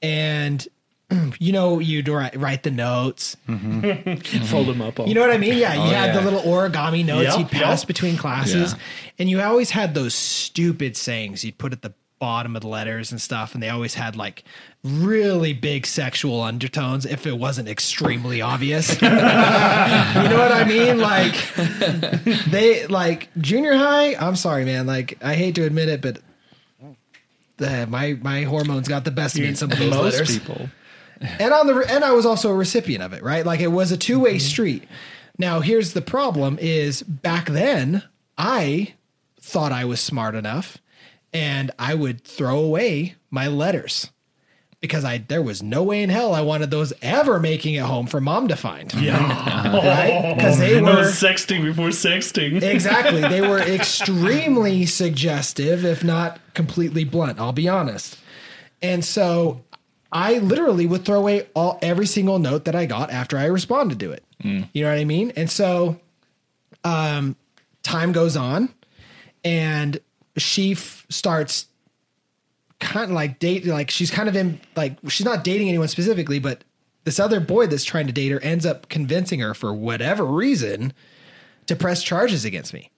[0.03, 0.67] and
[1.39, 3.37] you know, you'd write, write the notes.
[3.49, 5.01] mhm Fold them up.
[5.01, 5.09] All.
[5.09, 5.57] You know what I mean?
[5.57, 7.87] Yeah, you Oh, had the little origami notes Yep, you'd pass yep.
[7.89, 8.79] between classes, Yeah.
[9.19, 13.11] and you always had those stupid sayings you'd put at the bottom of the letters
[13.11, 14.45] and stuff, and they always had like
[14.85, 18.91] really big sexual undertones if it wasn't extremely obvious.
[19.03, 20.99] you know what I mean?
[20.99, 21.35] Like
[22.47, 24.15] they like junior high.
[24.15, 24.87] I'm sorry, man.
[24.87, 26.21] Like I hate to admit it, but.
[27.59, 30.39] The, my my hormones got the best of me in some of those Most letters
[30.39, 30.69] people.
[31.21, 33.45] and on the and I was also a recipient of it, right?
[33.45, 34.39] Like it was a two way mm-hmm.
[34.39, 34.85] street.
[35.39, 38.05] Now here's the problem: is back then
[38.37, 38.95] I
[39.41, 40.79] thought I was smart enough,
[41.33, 44.11] and I would throw away my letters
[44.81, 48.07] because I there was no way in hell I wanted those ever making it home
[48.07, 48.93] for mom to find.
[48.95, 49.19] Yeah.
[49.69, 50.35] Right?
[50.37, 52.63] Because they were sexting before sexting.
[52.63, 57.39] exactly they were extremely suggestive, if not completely blunt.
[57.41, 58.19] I'll be honest.
[58.81, 59.65] And so
[60.13, 64.01] I literally would throw away all every single note that I got after I responded
[64.01, 64.25] to it.
[64.73, 65.33] You know what I mean?
[65.35, 65.99] And so,
[66.85, 67.35] um,
[67.83, 68.73] time goes on,
[69.45, 69.99] and
[70.43, 71.67] she f- starts
[72.81, 76.39] kind of like date like she's kind of in like she's not dating anyone specifically,
[76.39, 76.63] but
[77.05, 80.93] this other boy that's trying to date her ends up convincing her for whatever reason
[81.67, 82.91] to press charges against me.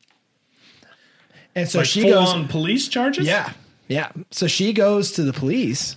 [1.55, 3.27] And so like she goes on police charges.
[3.27, 3.53] yeah.
[3.89, 4.13] Yeah.
[4.31, 5.97] So she goes to the police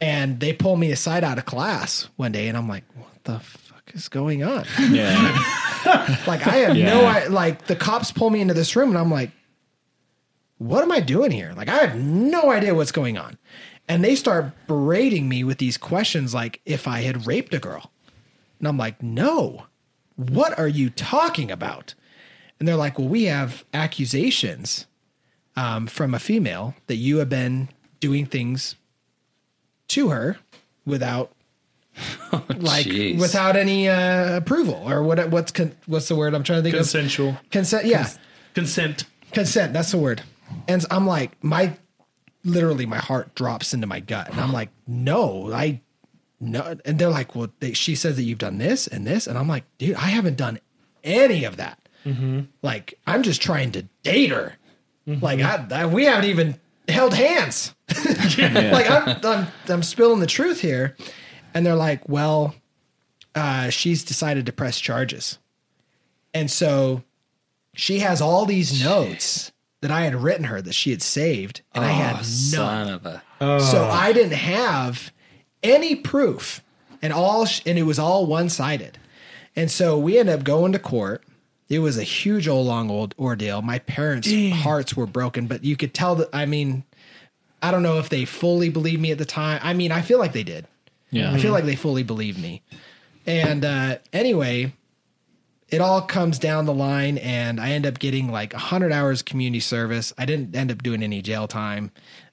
[0.00, 3.38] and they pull me aside out of class one day and I'm like, what the
[3.38, 4.64] fuck is going on?
[4.90, 5.54] Yeah.
[6.26, 9.12] Like I have no I like the cops pull me into this room and I'm
[9.12, 9.30] like,
[10.58, 11.52] what am I doing here?
[11.56, 13.38] Like I have no idea what's going on.
[13.88, 17.90] And they start berating me with these questions like if I had raped a girl.
[18.58, 19.66] And I'm like, no.
[20.16, 21.94] What are you talking about?
[22.58, 24.86] And they're like, well, we have accusations
[25.56, 27.68] um, from a female that you have been
[28.00, 28.74] doing things
[29.88, 30.38] to her
[30.84, 31.32] without
[32.58, 33.18] like jeez.
[33.18, 36.76] without any uh, approval or what what's con- what's the word I'm trying to think
[36.76, 38.08] Consensual of consent yeah
[38.54, 39.04] consent.
[39.32, 40.22] consent that's the word
[40.66, 41.76] and i'm like my
[42.44, 44.28] literally my heart drops into my gut.
[44.30, 45.80] And i'm like no i
[46.40, 46.76] no.
[46.84, 49.26] And they're like well they, she says that you've done this and this.
[49.26, 50.58] And i'm like dude i haven't done
[51.04, 51.78] any of that.
[52.62, 54.56] Like i'm just trying to date her.
[55.06, 57.74] Like I, I, we haven't even held hands.
[58.38, 60.96] Like I'm, I'm i'm spilling the truth here.
[61.54, 62.54] And they're like well
[63.34, 65.38] uh, she's decided to press charges.
[66.34, 67.04] And so
[67.74, 71.84] she has all these notes that I had written her that she had saved, and
[71.84, 72.24] I had Oh, none.
[72.24, 73.22] son of a.
[73.60, 75.12] So I didn't have
[75.62, 76.62] any proof,
[77.00, 78.98] and all, sh- and it was all one sided.
[79.54, 81.22] And so we ended up going to court.
[81.68, 83.60] It was a huge old long old ordeal.
[83.62, 84.28] My parents'
[84.62, 86.28] hearts were broken, but you could tell that.
[86.32, 86.84] I mean,
[87.62, 89.60] I don't know if they fully believed me at the time.
[89.62, 90.66] I mean, I feel like they did.
[91.10, 91.32] Yeah.
[91.32, 92.62] I feel like they fully believed me.
[93.26, 94.72] And uh, anyway,
[95.68, 99.60] it all comes down the line, and I end up getting like 100 hours community
[99.60, 100.12] service.
[100.16, 101.90] I didn't end up doing any jail time,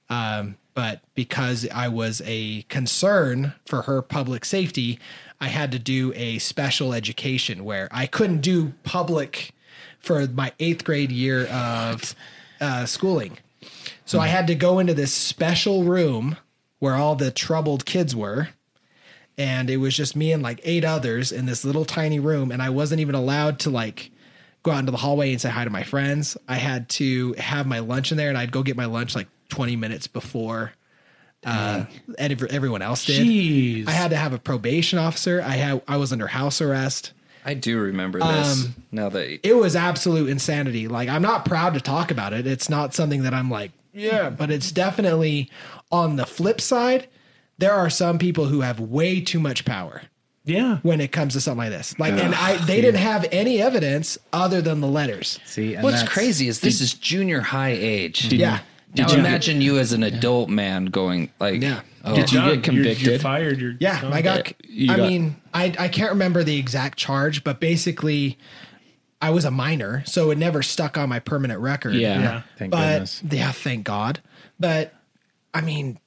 [0.08, 4.98] um, but because I was a concern for her public safety,
[5.40, 9.52] I had to do a special education where I couldn't do public
[9.98, 12.14] for my eighth grade year of
[12.60, 13.38] uh, schooling.
[14.04, 16.36] So I had to go into this special room
[16.78, 18.48] where all the troubled kids were
[19.38, 22.62] and it was just me and like eight others in this little tiny room and
[22.62, 24.10] i wasn't even allowed to like
[24.62, 27.66] go out into the hallway and say hi to my friends i had to have
[27.66, 30.72] my lunch in there and i'd go get my lunch like 20 minutes before
[31.44, 31.84] uh
[32.18, 33.88] everyone else did Jeez.
[33.88, 37.12] i had to have a probation officer i had i was under house arrest
[37.46, 38.66] I do remember this.
[38.66, 40.88] Um, now that it was absolute insanity.
[40.88, 42.44] Like I'm not proud to talk about it.
[42.44, 45.48] It's not something that I'm like, yeah, but it's definitely
[45.92, 47.06] on the flip side,
[47.58, 50.02] there are some people who have way too much power
[50.44, 50.78] yeah.
[50.82, 51.98] when it comes to something like this.
[51.98, 55.40] Like and I they didn't have any evidence other than the letters.
[55.44, 58.32] See, and What's crazy is this is junior high age.
[58.32, 58.60] Yeah.
[58.94, 61.80] Now you- imagine you as an adult man going like, Yeah.
[62.04, 62.46] oh, Did you Done.
[62.48, 63.06] get You're- convicted?
[63.06, 63.60] You're, fired.
[63.60, 64.12] You're Yeah, done.
[64.12, 68.38] I got You I got- mean, I I can't remember the exact charge, but basically
[69.20, 71.94] I was a minor, so it never stuck on my permanent record.
[71.94, 72.20] Yeah.
[72.20, 72.42] Yeah.
[72.58, 73.22] Thank but goodness.
[73.30, 74.20] yeah, thank God.
[74.60, 74.94] But
[75.54, 75.98] I mean,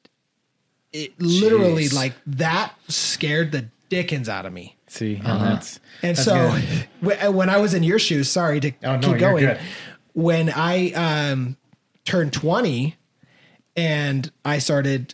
[0.94, 4.76] it literally like that scared the dickens out of me.
[4.88, 5.44] See, and Uh-huh.
[5.46, 6.58] that's And that's so
[7.02, 7.34] good.
[7.36, 9.46] when I was in your shoes, sorry to Oh, keep you're going.
[9.46, 9.60] good.
[10.14, 11.58] When I um,
[12.06, 12.96] turned 20
[13.76, 15.14] and I started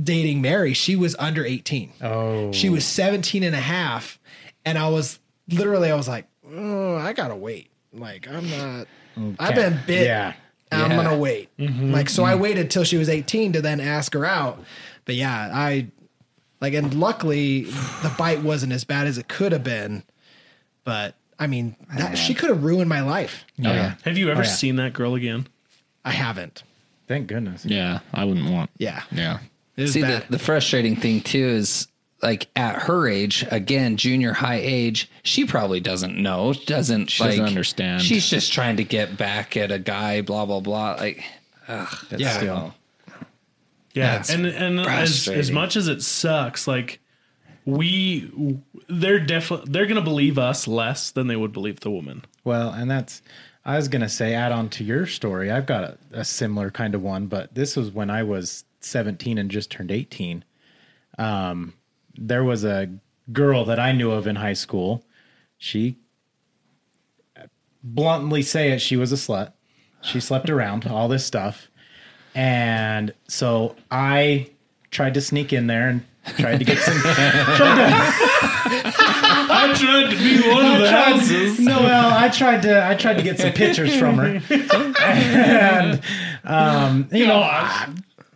[0.00, 1.92] dating Mary, she was under 18.
[2.02, 4.18] oh, She was 17 and a half.
[4.64, 7.70] And I was literally, I was like, oh, I gotta wait.
[7.92, 8.86] Like, I'm not,
[9.38, 10.06] I've been bit.
[10.06, 10.32] Yeah.
[10.72, 10.96] I'm Yeah.
[11.04, 11.50] gonna wait.
[11.58, 14.58] Like, so I waited till she was 18 to then ask her out.
[15.04, 15.88] But yeah, I
[16.60, 20.02] like, and luckily the bite wasn't as bad as it could have been.
[20.84, 23.44] But I mean, that, she could have ruined my life.
[23.60, 23.94] Oh, yeah.
[24.04, 24.50] Have you ever Oh, yeah.
[24.50, 25.46] seen that girl again?
[26.04, 26.62] I haven't.
[27.08, 27.64] Thank goodness.
[27.64, 28.70] Yeah, I wouldn't want.
[28.78, 29.02] Yeah.
[29.12, 29.38] Yeah.
[29.76, 30.26] See, the, bad.
[30.30, 31.88] the frustrating thing too is
[32.22, 37.32] like at her age, again, junior high age, she probably doesn't know, doesn't She like
[37.32, 38.00] doesn't understand.
[38.02, 40.94] She's just trying to get back at a guy, blah blah blah.
[40.94, 41.24] Like,
[41.68, 42.36] ugh, But Yeah.
[42.38, 42.74] still.
[43.94, 47.00] Yeah, That's and and as, as much as it sucks, like
[47.64, 52.24] we, they're definitely they're gonna believe us less than they would believe the woman.
[52.42, 53.22] Well, and that's
[53.64, 55.50] I was gonna say add on to your story.
[55.50, 59.38] I've got a, a similar kind of one, but this was when I was 17
[59.38, 60.44] and just turned 18.
[61.16, 61.74] Um,
[62.16, 62.90] there was a
[63.32, 65.04] girl that I knew of in high school.
[65.56, 65.98] She
[67.82, 69.52] bluntly say it, she was a slut.
[70.02, 71.70] She slept around, all this stuff.
[72.34, 74.50] And so I
[74.90, 76.04] tried to sneak in there and
[76.38, 76.96] tried to get some.
[79.46, 81.60] I tried to be one of the houses.
[81.60, 84.40] no, well, I tried to I tried to get some pictures from her,
[85.00, 86.00] and
[86.44, 87.48] um, you know,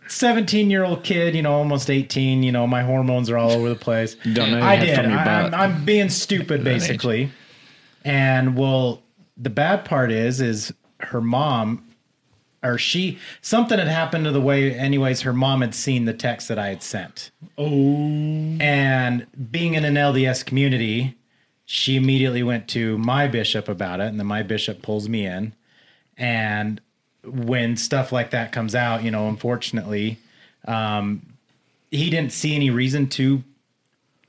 [0.07, 2.43] seventeen year old kid, you know, almost eighteen.
[2.43, 4.15] You know, my hormones are all over the place.
[4.33, 4.95] Don't know I did.
[4.97, 5.55] from your I, butt.
[5.55, 7.31] am I'm being stupid, basically.
[8.05, 9.03] And well,
[9.37, 11.85] the bad part is, is her mom.
[12.63, 15.21] Or she something had happened to the way, anyways.
[15.21, 19.95] Her mom had seen the text that I had sent, Oh, and being in an
[19.95, 21.17] LDS community,
[21.65, 25.55] she immediately went to my bishop about it, and then my bishop pulls me in.
[26.17, 26.81] And
[27.25, 30.19] when stuff like that comes out, you know, unfortunately,
[30.67, 31.35] um,
[31.91, 33.45] he didn't see any reason to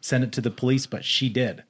[0.02, 1.64] send it to the police, but she did.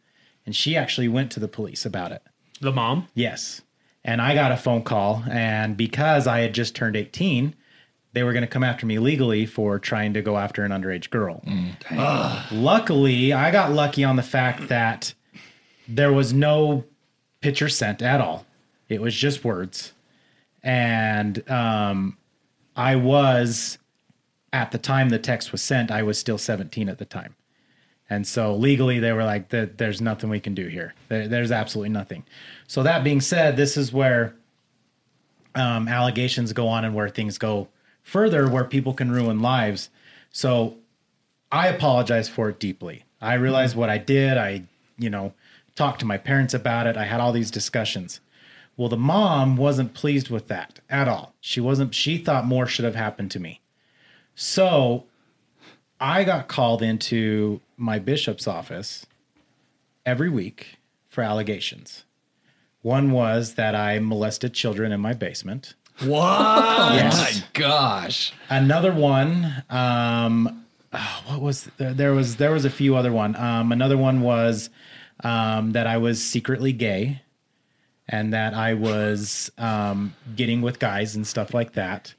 [0.46, 2.22] And she actually went to the police about it.
[2.60, 3.08] the mom.
[3.14, 3.62] Yes.
[4.04, 7.54] And I got a phone call, and because I had just turned 18,
[8.14, 11.10] they were going to come after me legally for trying to go after an underage
[11.10, 11.44] girl.
[11.92, 12.46] Ugh.
[12.52, 15.14] Luckily, I got lucky on the fact that
[15.88, 16.86] there was no
[17.42, 18.46] picture sent at all.
[18.88, 19.94] It was just words.
[20.64, 22.18] And um,
[22.76, 23.78] I was,
[24.52, 27.36] at the time the text was sent, I was still 17 at the time.
[28.10, 30.94] And so legally, they were like, "There's nothing we can do here.
[31.10, 32.24] There's absolutely nothing."
[32.68, 34.36] So that being said, this is where
[35.56, 37.68] um, allegations go on and where things go
[38.04, 39.90] further, where people can ruin lives.
[40.32, 40.78] So
[41.52, 43.04] I apologize for it deeply.
[43.22, 44.38] I realized what I did.
[44.38, 44.64] I,
[44.98, 45.34] you know,
[45.76, 46.98] talked to my parents about it.
[46.98, 48.20] I had all these discussions.
[48.78, 51.34] Well, the mom wasn't pleased with that at all.
[51.42, 51.94] She wasn't.
[51.94, 53.62] She thought more should have happened to me.
[54.36, 55.04] So
[56.00, 59.06] I got called into my bishop's office
[60.06, 60.78] every week
[61.08, 62.06] for allegations.
[62.82, 65.76] One was that I molested children in my basement.
[66.00, 66.12] What?
[66.12, 68.32] Oh my gosh.
[68.50, 73.36] Another one, um, oh, what was there, there was there was a few other one.
[73.36, 74.70] Um, another one was
[75.24, 77.22] um, that I was secretly gay,
[78.08, 82.14] and that I was um, getting with guys and stuff like that.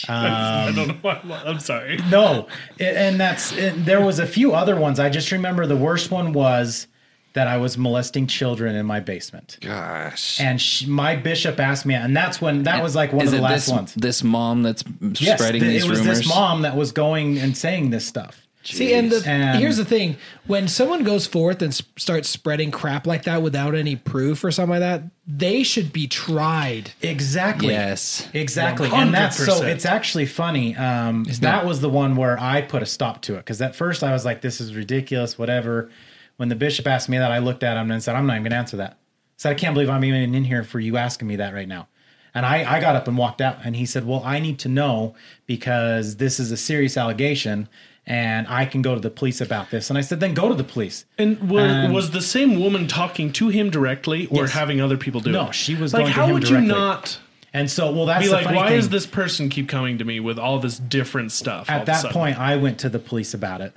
[0.08, 1.20] I don't um, know why.
[1.22, 1.98] I'm, I'm sorry.
[2.10, 2.48] No,
[2.80, 4.98] and that's and there was a few other ones.
[4.98, 6.86] I just remember the worst one was
[7.34, 9.58] that I was molesting children in my basement.
[9.60, 10.40] Gosh.
[10.40, 13.38] And she, my bishop asked me, and that's when that was like one Is of
[13.40, 13.94] the it last this, ones.
[13.94, 14.84] This mom that's
[15.20, 16.18] Yes, spreading th- these it was rumors.
[16.18, 18.43] this mom that was going and saying this stuff.
[18.64, 22.70] See, and, the, And- here's the thing: when someone goes forth and s- starts spreading
[22.70, 26.92] crap like that without any proof or something like that, they should be tried.
[27.02, 27.68] Exactly.
[27.74, 28.28] Yes.
[28.32, 28.90] Exactly.
[28.92, 30.74] And that's so it's actually funny.
[30.76, 34.02] Um, that was the one where I put a stop to it because at first
[34.02, 35.90] I was like, this is ridiculous, whatever.
[36.36, 38.42] When the bishop asked me that, I looked at him and said, I'm not even
[38.44, 38.92] going to answer that.
[38.92, 38.96] I
[39.36, 41.86] said, I can't believe I'm even in here for you asking me that right now.
[42.34, 44.68] And I, I got up and walked out and he said, Well, I need to
[44.68, 45.14] know
[45.46, 47.68] because this is a serious allegation
[48.06, 49.88] and I can go to the police about this.
[49.90, 51.04] And I said, Then go to the police.
[51.18, 54.52] And was, And- was the same woman talking to him directly or Yes.
[54.52, 55.32] having other people do it?
[55.32, 56.28] No, she was like, going to him directly.
[56.28, 56.66] how would directly.
[56.66, 57.18] you not
[57.54, 58.76] And so, well, that's be like, funny why thing.
[58.76, 61.70] does this person keep coming to me with all this different stuff?
[61.70, 63.72] at that point i went to the police about it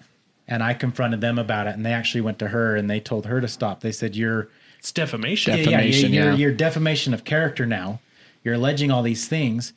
[0.48, 3.26] and i confronted them about it and they actually went to her and they told
[3.28, 4.50] her to stop they said you're
[4.80, 5.56] it's defamation.
[5.56, 6.36] Def- yeah, yeah, Defamation, you're, yeah.
[6.36, 8.00] you're defamation of character now
[8.48, 9.74] you're alleging all these things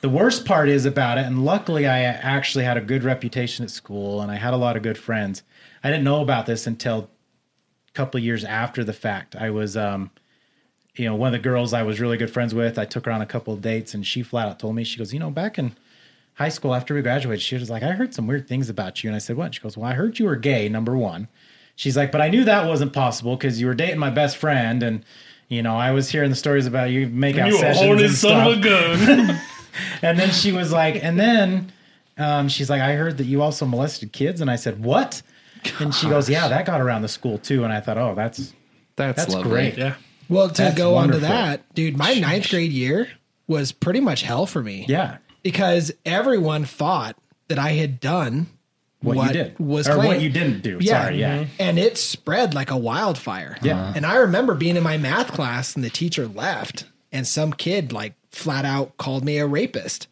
[0.00, 3.70] the worst part is about it and luckily i actually had a good reputation at
[3.70, 5.42] school and i had a lot of good friends
[5.84, 7.10] i didn't know about this until
[7.88, 10.10] a couple years after the fact i was um
[10.94, 13.12] you know, one of the girls I was really good friends with, I took her
[13.12, 15.30] on a couple of dates and she flat out told me, she goes, you know,
[15.30, 15.74] back in
[16.34, 19.08] high school after we graduated, she was like, I heard some weird things about you.
[19.08, 19.54] And I said, what?
[19.54, 21.28] She goes, well, I heard you were gay, number one.
[21.76, 24.82] She's like, but I knew that wasn't possible because you were dating my best friend.
[24.82, 25.04] And,
[25.52, 28.04] you know, I was hearing the stories about you make out You a sessions horny
[28.04, 29.40] and son of a gun.
[30.02, 31.72] And then she was like, and then
[32.18, 34.42] um, she's like, I heard that you also molested kids.
[34.42, 35.22] And I said, what?
[35.80, 37.64] And she goes, yeah, that got around the school too.
[37.64, 38.52] And I thought, oh, that's,
[38.96, 39.50] That's, that's lovely.
[39.50, 39.78] great.
[39.78, 39.94] yeah.
[40.28, 43.08] Well, to That's go on to that, dude, my ninth grade year
[43.46, 44.84] was pretty much hell for me.
[44.88, 45.16] Yeah.
[45.42, 47.16] because everyone thought
[47.48, 48.48] that I had done
[49.02, 49.58] What, you did.
[49.58, 50.78] was or what you didn't do.
[50.80, 51.02] Yeah.
[51.02, 51.18] Sorry.
[51.18, 51.38] Yeah.
[51.38, 51.52] Mm-hmm.
[51.58, 53.58] and it spread like a wildfire.
[53.62, 53.80] Yeah.
[53.80, 53.92] Uh-huh.
[53.96, 57.92] and I remember being in my math class and the teacher left, and some kid
[57.92, 60.08] like flat out called me a rapist,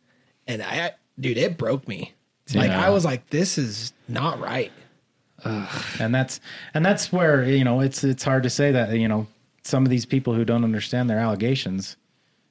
[0.46, 2.14] and I, dude, it broke me.
[2.52, 4.72] Like I was like, this is not right.
[5.98, 6.40] and that's
[6.74, 9.26] and that's where you know it's it's hard to say that you know
[9.62, 11.96] some of these people who don't understand their allegations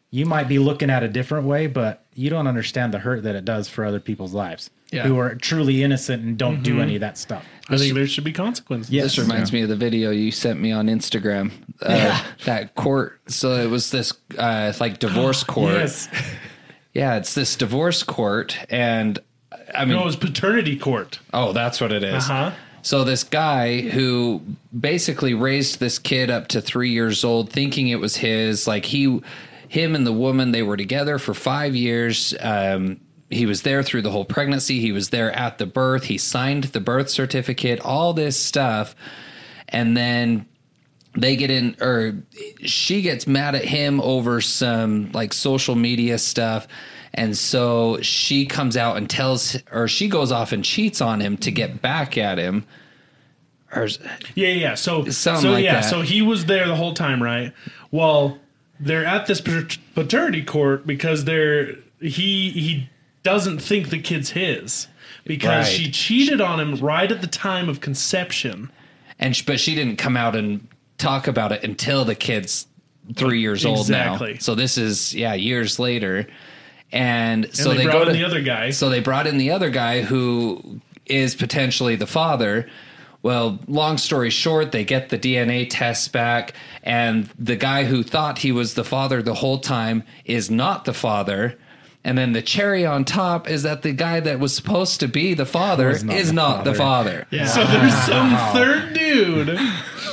[0.09, 3.35] you might be looking at a different way but you don't understand the hurt that
[3.35, 5.03] it does for other people's lives Yeah.
[5.03, 8.23] who are truly innocent and don't do any of that stuff I think there should
[8.23, 8.91] be consequences.
[8.91, 11.51] yes This reminds me of the video you sent me on Instagram.
[11.81, 13.19] Uh, That court.
[13.27, 15.73] So it was this uh, like divorce court.
[15.73, 16.09] yes
[16.93, 19.19] Yeah, it's this divorce court, and
[19.75, 21.19] I mean, No, it was paternity court.
[21.33, 22.27] oh, that's what it is.
[22.27, 22.51] Uh-huh.
[22.81, 24.41] So this guy who
[24.77, 29.21] basically raised this kid up to three years old, thinking it was his, like he,
[29.67, 32.33] him and the woman, they were together for five years.
[32.39, 32.99] Um,
[33.29, 34.79] he was there through the whole pregnancy.
[34.79, 36.05] He was there at the birth.
[36.05, 37.79] He signed the birth certificate.
[37.81, 38.95] All this stuff,
[39.67, 40.45] and then
[41.17, 42.13] they get in or
[42.61, 46.67] she gets mad at him over some like social media stuff
[47.15, 51.35] and so she comes out and tells or she goes off and cheats on him
[51.37, 52.63] to get back at him
[53.75, 53.87] or
[54.35, 54.75] Yeah, yeah.
[54.75, 55.89] So, so like yeah, that.
[55.89, 57.53] so he was there the whole time, right?
[57.91, 58.39] Well,
[58.79, 62.89] they're at this paternity court because they're he he
[63.23, 64.87] doesn't think the kid's his
[65.25, 65.73] because Right.
[65.73, 68.71] she cheated on him right at the time of conception.
[69.19, 70.67] and but she didn't come out and
[70.97, 72.67] talk about it until the kid's
[73.15, 74.33] three years old Exactly.
[74.33, 76.27] now so this is yeah years later
[76.91, 78.71] and, so they they, brought go in to the other guy.
[78.71, 82.67] So they brought in the other guy who is potentially the father.
[83.21, 86.53] Well, long story short, they get the DNA tests back,
[86.83, 90.93] and the guy who thought he was the father the whole time is not the
[90.93, 91.57] father.
[92.03, 95.33] And then the cherry on top is that the guy that was supposed to be
[95.33, 97.27] the father not is the not the father.
[97.29, 97.45] father.
[97.47, 99.49] So there's some third dude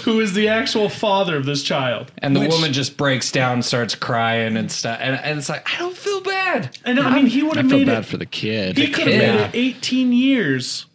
[0.04, 2.10] who is the actual father of this child.
[2.18, 4.98] And the Which- woman just breaks down, starts crying and stuff.
[5.00, 6.76] And, and it's like, I don't feel bad.
[6.84, 8.06] And I mean, he would I have feel made bad it.
[8.06, 8.76] for the kid.
[8.76, 9.34] He could have kid.
[9.36, 10.86] made it 18 years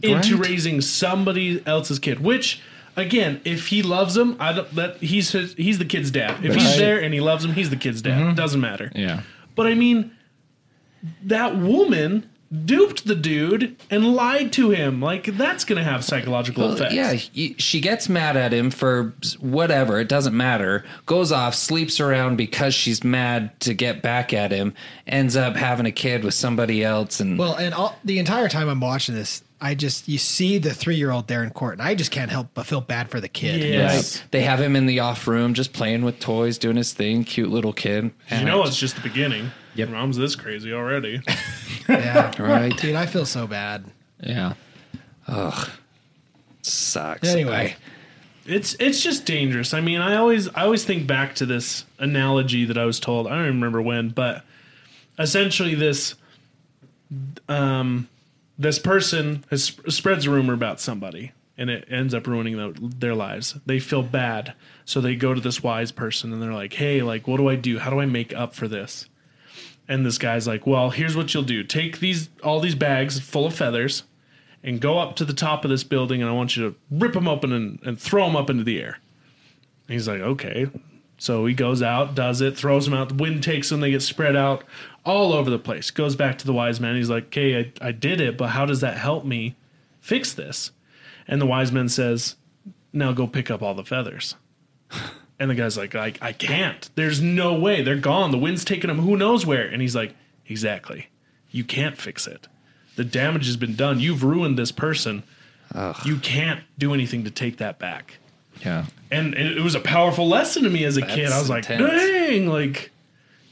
[0.00, 0.48] into Right.
[0.48, 2.20] raising somebody else's kid.
[2.20, 2.60] Which,
[2.96, 4.74] again, if he loves him, I don't.
[4.76, 6.44] That he's his, he's the kid's dad.
[6.44, 6.78] If he's Right.
[6.78, 8.20] there and he loves him, he's the kid's dad.
[8.20, 8.34] Mm-hmm.
[8.34, 8.92] Doesn't matter.
[8.94, 9.22] yeah.
[9.54, 10.10] But I mean,
[11.24, 12.30] that woman
[12.66, 15.00] duped the dude and lied to him.
[15.00, 16.94] Like that's gonna have psychological Well, effects.
[16.94, 19.98] yeah, he- she gets mad at him for whatever.
[19.98, 20.84] It doesn't matter.
[21.06, 24.72] Goes off, sleeps around because she's mad to get back at him.
[25.06, 28.68] Ends up having a kid with somebody else, and Well, and all, the entire time
[28.68, 31.82] I'm watching this, I just you see the three year old there in court, and
[31.82, 33.62] I just can't help but feel bad for the kid.
[33.62, 34.22] Yes.
[34.30, 37.24] they have him in the off room, just playing with toys, doing his thing.
[37.24, 38.10] Cute little kid.
[38.30, 39.50] You know, it's just the beginning.
[39.74, 39.88] Yep.
[39.88, 41.20] Mom's this crazy already.
[41.88, 42.32] Yeah.
[42.42, 42.74] right?
[42.78, 43.84] Dude, I feel so bad.
[44.22, 44.54] Yeah.
[45.28, 45.68] Ugh.
[46.62, 47.28] Sucks.
[47.28, 47.76] Anyway,
[48.46, 49.74] It's it's just dangerous.
[49.74, 53.26] I mean, I always I always think back to this analogy that I was told.
[53.26, 54.44] I don't even remember when, but
[55.18, 56.14] essentially this
[57.48, 58.08] um
[58.58, 62.72] this person has sp- spreads a rumor about somebody and it ends up ruining their,
[62.72, 63.56] their lives.
[63.64, 67.28] They feel bad, so they go to this wise person and they're like, "Hey, like
[67.28, 67.78] what do I do?
[67.78, 69.08] How do I make up for this?"
[69.86, 71.62] And this guy's like, "Well, here's what you'll do.
[71.62, 74.04] Take these all these bags full of feathers
[74.64, 77.12] and go up to the top of this building and I want you to rip
[77.12, 78.98] them open and, and throw them up into the air.
[79.86, 80.66] And he's like, okay.
[81.16, 83.08] So he goes out, does it, throws them out.
[83.10, 84.64] The wind takes them, they get spread out
[85.04, 85.90] all over the place.
[85.90, 86.96] Goes back to the wise man.
[86.96, 89.54] He's like, okay, I, I did it, but how does that help me
[90.00, 90.72] fix this?
[91.28, 92.36] And the wise man says,
[92.92, 94.36] now go pick up all the feathers.
[95.36, 96.88] And the guy's like, I, I can't.
[96.94, 97.82] There's no way.
[97.82, 98.30] They're gone.
[98.30, 99.66] The wind's taking them who knows where.
[99.66, 100.14] And he's like,
[100.46, 101.08] exactly.
[101.50, 102.46] You can't fix it.
[102.94, 103.98] The damage has been done.
[103.98, 105.24] You've ruined this person.
[106.04, 108.18] You can't do anything to take that back.
[108.62, 108.86] Yeah.
[109.10, 111.30] And it, it was a powerful lesson to me as a kid.
[111.30, 111.92] I was like, intense.
[111.92, 112.90] dang, like,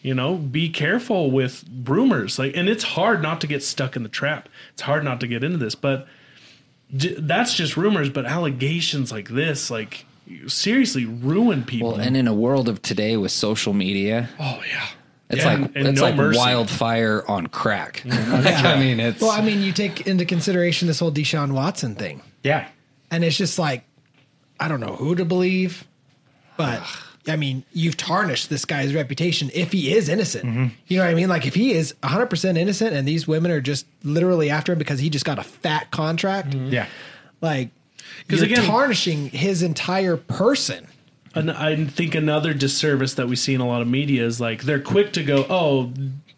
[0.03, 2.39] you know, be careful with rumors.
[2.39, 4.49] Like, and it's hard not to get stuck in the trap.
[4.73, 6.07] It's hard not to get into this, but
[6.91, 8.11] that's just rumors.
[8.11, 10.05] But allegations like this, like,
[10.47, 11.93] seriously ruin people.
[11.93, 14.87] Well, and in a world of today with social media, oh yeah,
[15.31, 16.39] it's Yeah, like and- and it's no like mercy.
[16.39, 18.03] wildfire on crack.
[18.07, 21.95] Like, I mean, it's well, I mean, you take into consideration this whole Deshaun Watson
[21.95, 22.69] thing, Yeah.
[23.11, 23.85] and it's just like,
[24.63, 25.87] I don't know who to believe,
[26.57, 26.83] but
[27.27, 30.45] I mean, you've tarnished this guy's reputation if he is innocent.
[30.45, 30.67] Mm-hmm.
[30.89, 31.29] You know what I mean?
[31.29, 34.99] Like, if he is 100% innocent and these women are just literally after him because
[34.99, 36.73] he just got a fat contract, mm-hmm.
[36.73, 36.87] Yeah.
[37.41, 37.71] like,
[38.29, 40.87] 'Cause you're again- tarnishing his entire person.
[41.35, 44.65] And I think another disservice that we see in a lot of media is like
[44.65, 45.91] they're quick to go, oh,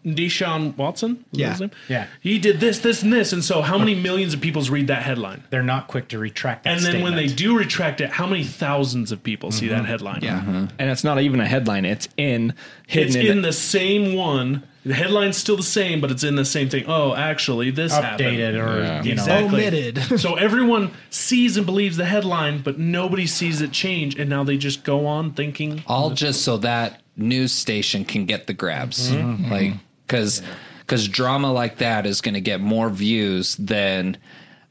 [0.04, 1.50] Deshaun Watson, Was that Yeah.
[1.50, 1.70] his name?
[1.88, 2.06] Yeah.
[2.20, 5.02] he did this, this, and this, and so how many millions of people read that
[5.02, 5.42] headline?
[5.50, 7.38] They're not quick to retract that And then when they statement.
[7.38, 10.20] do retract it, how many thousands of people see that headline?
[10.20, 10.54] Mm-hmm.
[10.54, 10.66] Yeah.
[10.78, 11.84] And it's not even a headline.
[11.84, 12.54] It's in
[12.86, 14.62] hidden It's hidden in the same one.
[14.86, 16.84] The headline's still the same, but it's in the same thing.
[16.86, 18.56] Oh, actually, this updated happened.
[18.58, 19.02] or Yeah.
[19.02, 19.66] you know Exactly.
[19.66, 19.98] Omitted.
[20.20, 24.58] so everyone sees and believes the headline, but nobody sees it change, and now they
[24.58, 25.82] just go on thinking.
[25.86, 29.72] all just so that news station can get the grabs like
[30.06, 30.42] because
[30.80, 34.16] because drama like that is going to get more views than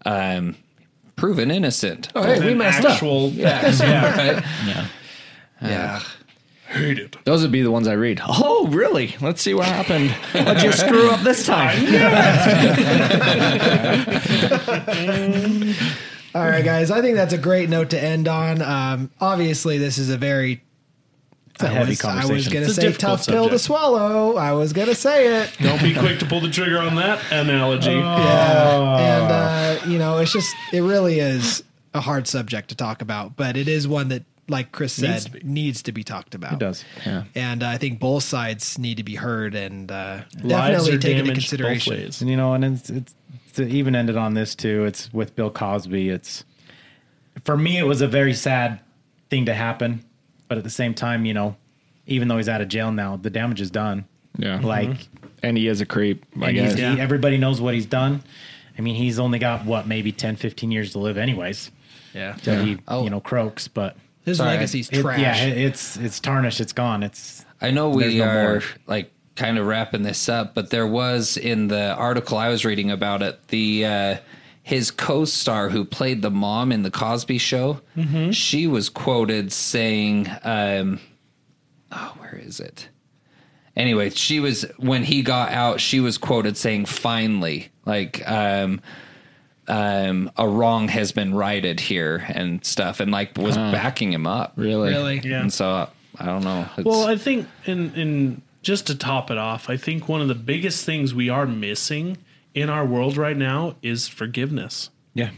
[0.05, 0.55] um
[1.15, 2.91] proven innocent Oh, hey, we an messed up.
[2.93, 4.17] actual, yeah, yeah.
[4.35, 4.87] right Yeah.
[5.61, 6.01] yeah
[6.67, 7.15] Hate it.
[7.25, 8.19] Those would be the ones I read.
[8.27, 9.15] Oh, really?
[9.21, 10.09] Let's see what happened.
[10.33, 11.77] What'd you screw up this time?
[16.35, 16.89] All right, guys.
[16.89, 18.61] I think that's a great note to end on.
[18.63, 20.62] Um, obviously, this is a very
[21.61, 23.59] a I heavy was, I was going to It's a say difficult tough pill to
[23.59, 24.35] swallow.
[24.37, 25.55] I was going to say it.
[25.61, 27.91] Don't be quick to pull the trigger on that analogy.
[27.93, 28.97] Yeah.
[28.97, 33.35] And, uh, you know, it's just, it really is a hard subject to talk about,
[33.35, 35.99] but it is one that, like Chris said, Needs needs to to be.
[36.01, 36.53] be, talked about.
[36.53, 36.83] It does.
[37.05, 37.23] Yeah.
[37.33, 41.23] And uh, I think both sides need to be heard and uh, definitely taken into
[41.23, 41.93] damaged both consideration.
[41.93, 42.21] ways.
[42.21, 43.15] And you know, and it's, it's
[43.53, 44.83] to even ended on this too.
[44.85, 46.09] It's with Bill Cosby.
[46.09, 46.43] It's
[47.45, 48.79] for me, it was a very sad
[49.29, 50.03] thing to happen,
[50.47, 51.55] but at the same time, you know,
[52.07, 54.05] even though he's out of jail now, the damage is done.
[54.37, 54.59] Yeah.
[54.59, 55.07] Like,
[55.41, 56.25] And he is a creep.
[56.41, 56.95] I and he's, guess.
[56.95, 58.23] he- everybody knows what he's done.
[58.77, 61.69] I mean, he's only got what maybe 10, 15 years to live, anyways,
[62.13, 62.33] Yeah.
[62.41, 63.03] till he Oh.
[63.03, 63.67] you know croaks.
[63.67, 64.51] But His Sorry.
[64.51, 65.19] legacy's it- trash.
[65.19, 66.59] yeah, it- it's it's tarnished.
[66.61, 67.03] It's gone.
[67.03, 68.63] It's I know we no are more.
[68.87, 72.89] like kind of wrapping this up, but there was in the article I was reading
[72.89, 74.15] about it, the uh,
[74.63, 77.81] his co-star who played the mom in the Cosby Show,
[78.31, 80.99] she was quoted saying, um,
[81.91, 82.87] "Oh, where is it?"
[83.75, 88.81] Anyway, she was when he got out, she was quoted saying, "Finally, like." um
[89.67, 94.53] um, a wrong has been righted here and stuff, and like was backing him up.
[94.57, 94.89] Really?
[94.89, 95.21] Really?
[95.23, 95.39] Yeah.
[95.39, 96.67] And so I don't know.
[96.77, 100.27] It's, Well, I think in in just to top it off, I think one of
[100.27, 102.17] the biggest things we are missing
[102.53, 104.89] in our world right now is forgiveness.
[105.13, 105.31] yeah.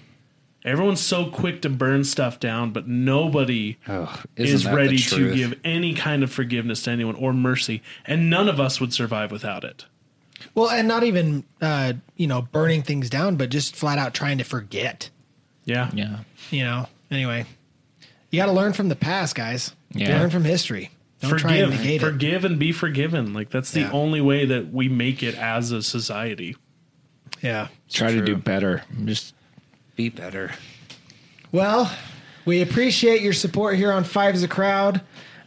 [0.64, 4.98] Everyone's so quick to burn stuff down, but nobody Ugh, isn't is that the ready
[4.98, 8.92] to give any kind of forgiveness to anyone or mercy, and none of us would
[8.92, 9.86] survive without it.
[10.56, 14.40] Well, and not even, uh, you know, burning things down, but just flat out trying
[14.40, 15.12] to forget,
[15.66, 15.92] Yeah.
[15.94, 16.22] Yeah.
[16.50, 16.88] you know?
[17.12, 17.46] Anyway,
[18.32, 19.72] you got to learn from the past, guys.
[19.92, 20.20] Yeah.
[20.20, 20.90] Learn from history.
[21.22, 22.06] Don't try and Forgive, negate it.
[22.06, 23.34] forgive, and be forgiven.
[23.34, 23.92] Like that's the Yeah.
[23.92, 26.56] only way that we make it as a society.
[27.42, 27.68] Yeah.
[27.90, 28.84] Try to do better.
[29.04, 29.34] Just
[29.96, 30.52] Be better.
[31.52, 31.92] Well,
[32.46, 35.02] we appreciate your support here on Five as a Crowd.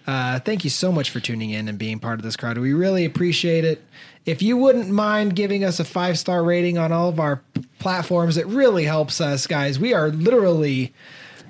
[0.07, 2.57] Uh, thank you so much for tuning in and being part of this crowd.
[2.57, 3.85] We really appreciate it.
[4.25, 7.67] If you wouldn't mind giving us a five star rating on all of our p-
[7.79, 9.79] platforms, it really helps us, guys.
[9.79, 10.95] We are literally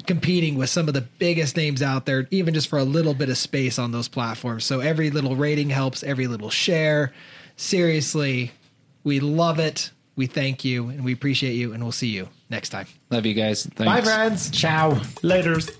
[0.08, 3.28] competing with some of the biggest names out there, even just for a little bit
[3.28, 4.64] of space on those platforms.
[4.64, 7.12] So every little rating helps, every little share.
[7.54, 8.50] Seriously,
[9.04, 9.92] we love it.
[10.18, 12.88] We thank you and we appreciate you, and we'll see you next time.
[13.08, 13.66] Love you guys.
[13.66, 14.50] Bye, friends.
[14.50, 15.00] Ciao.
[15.22, 15.70] Later's.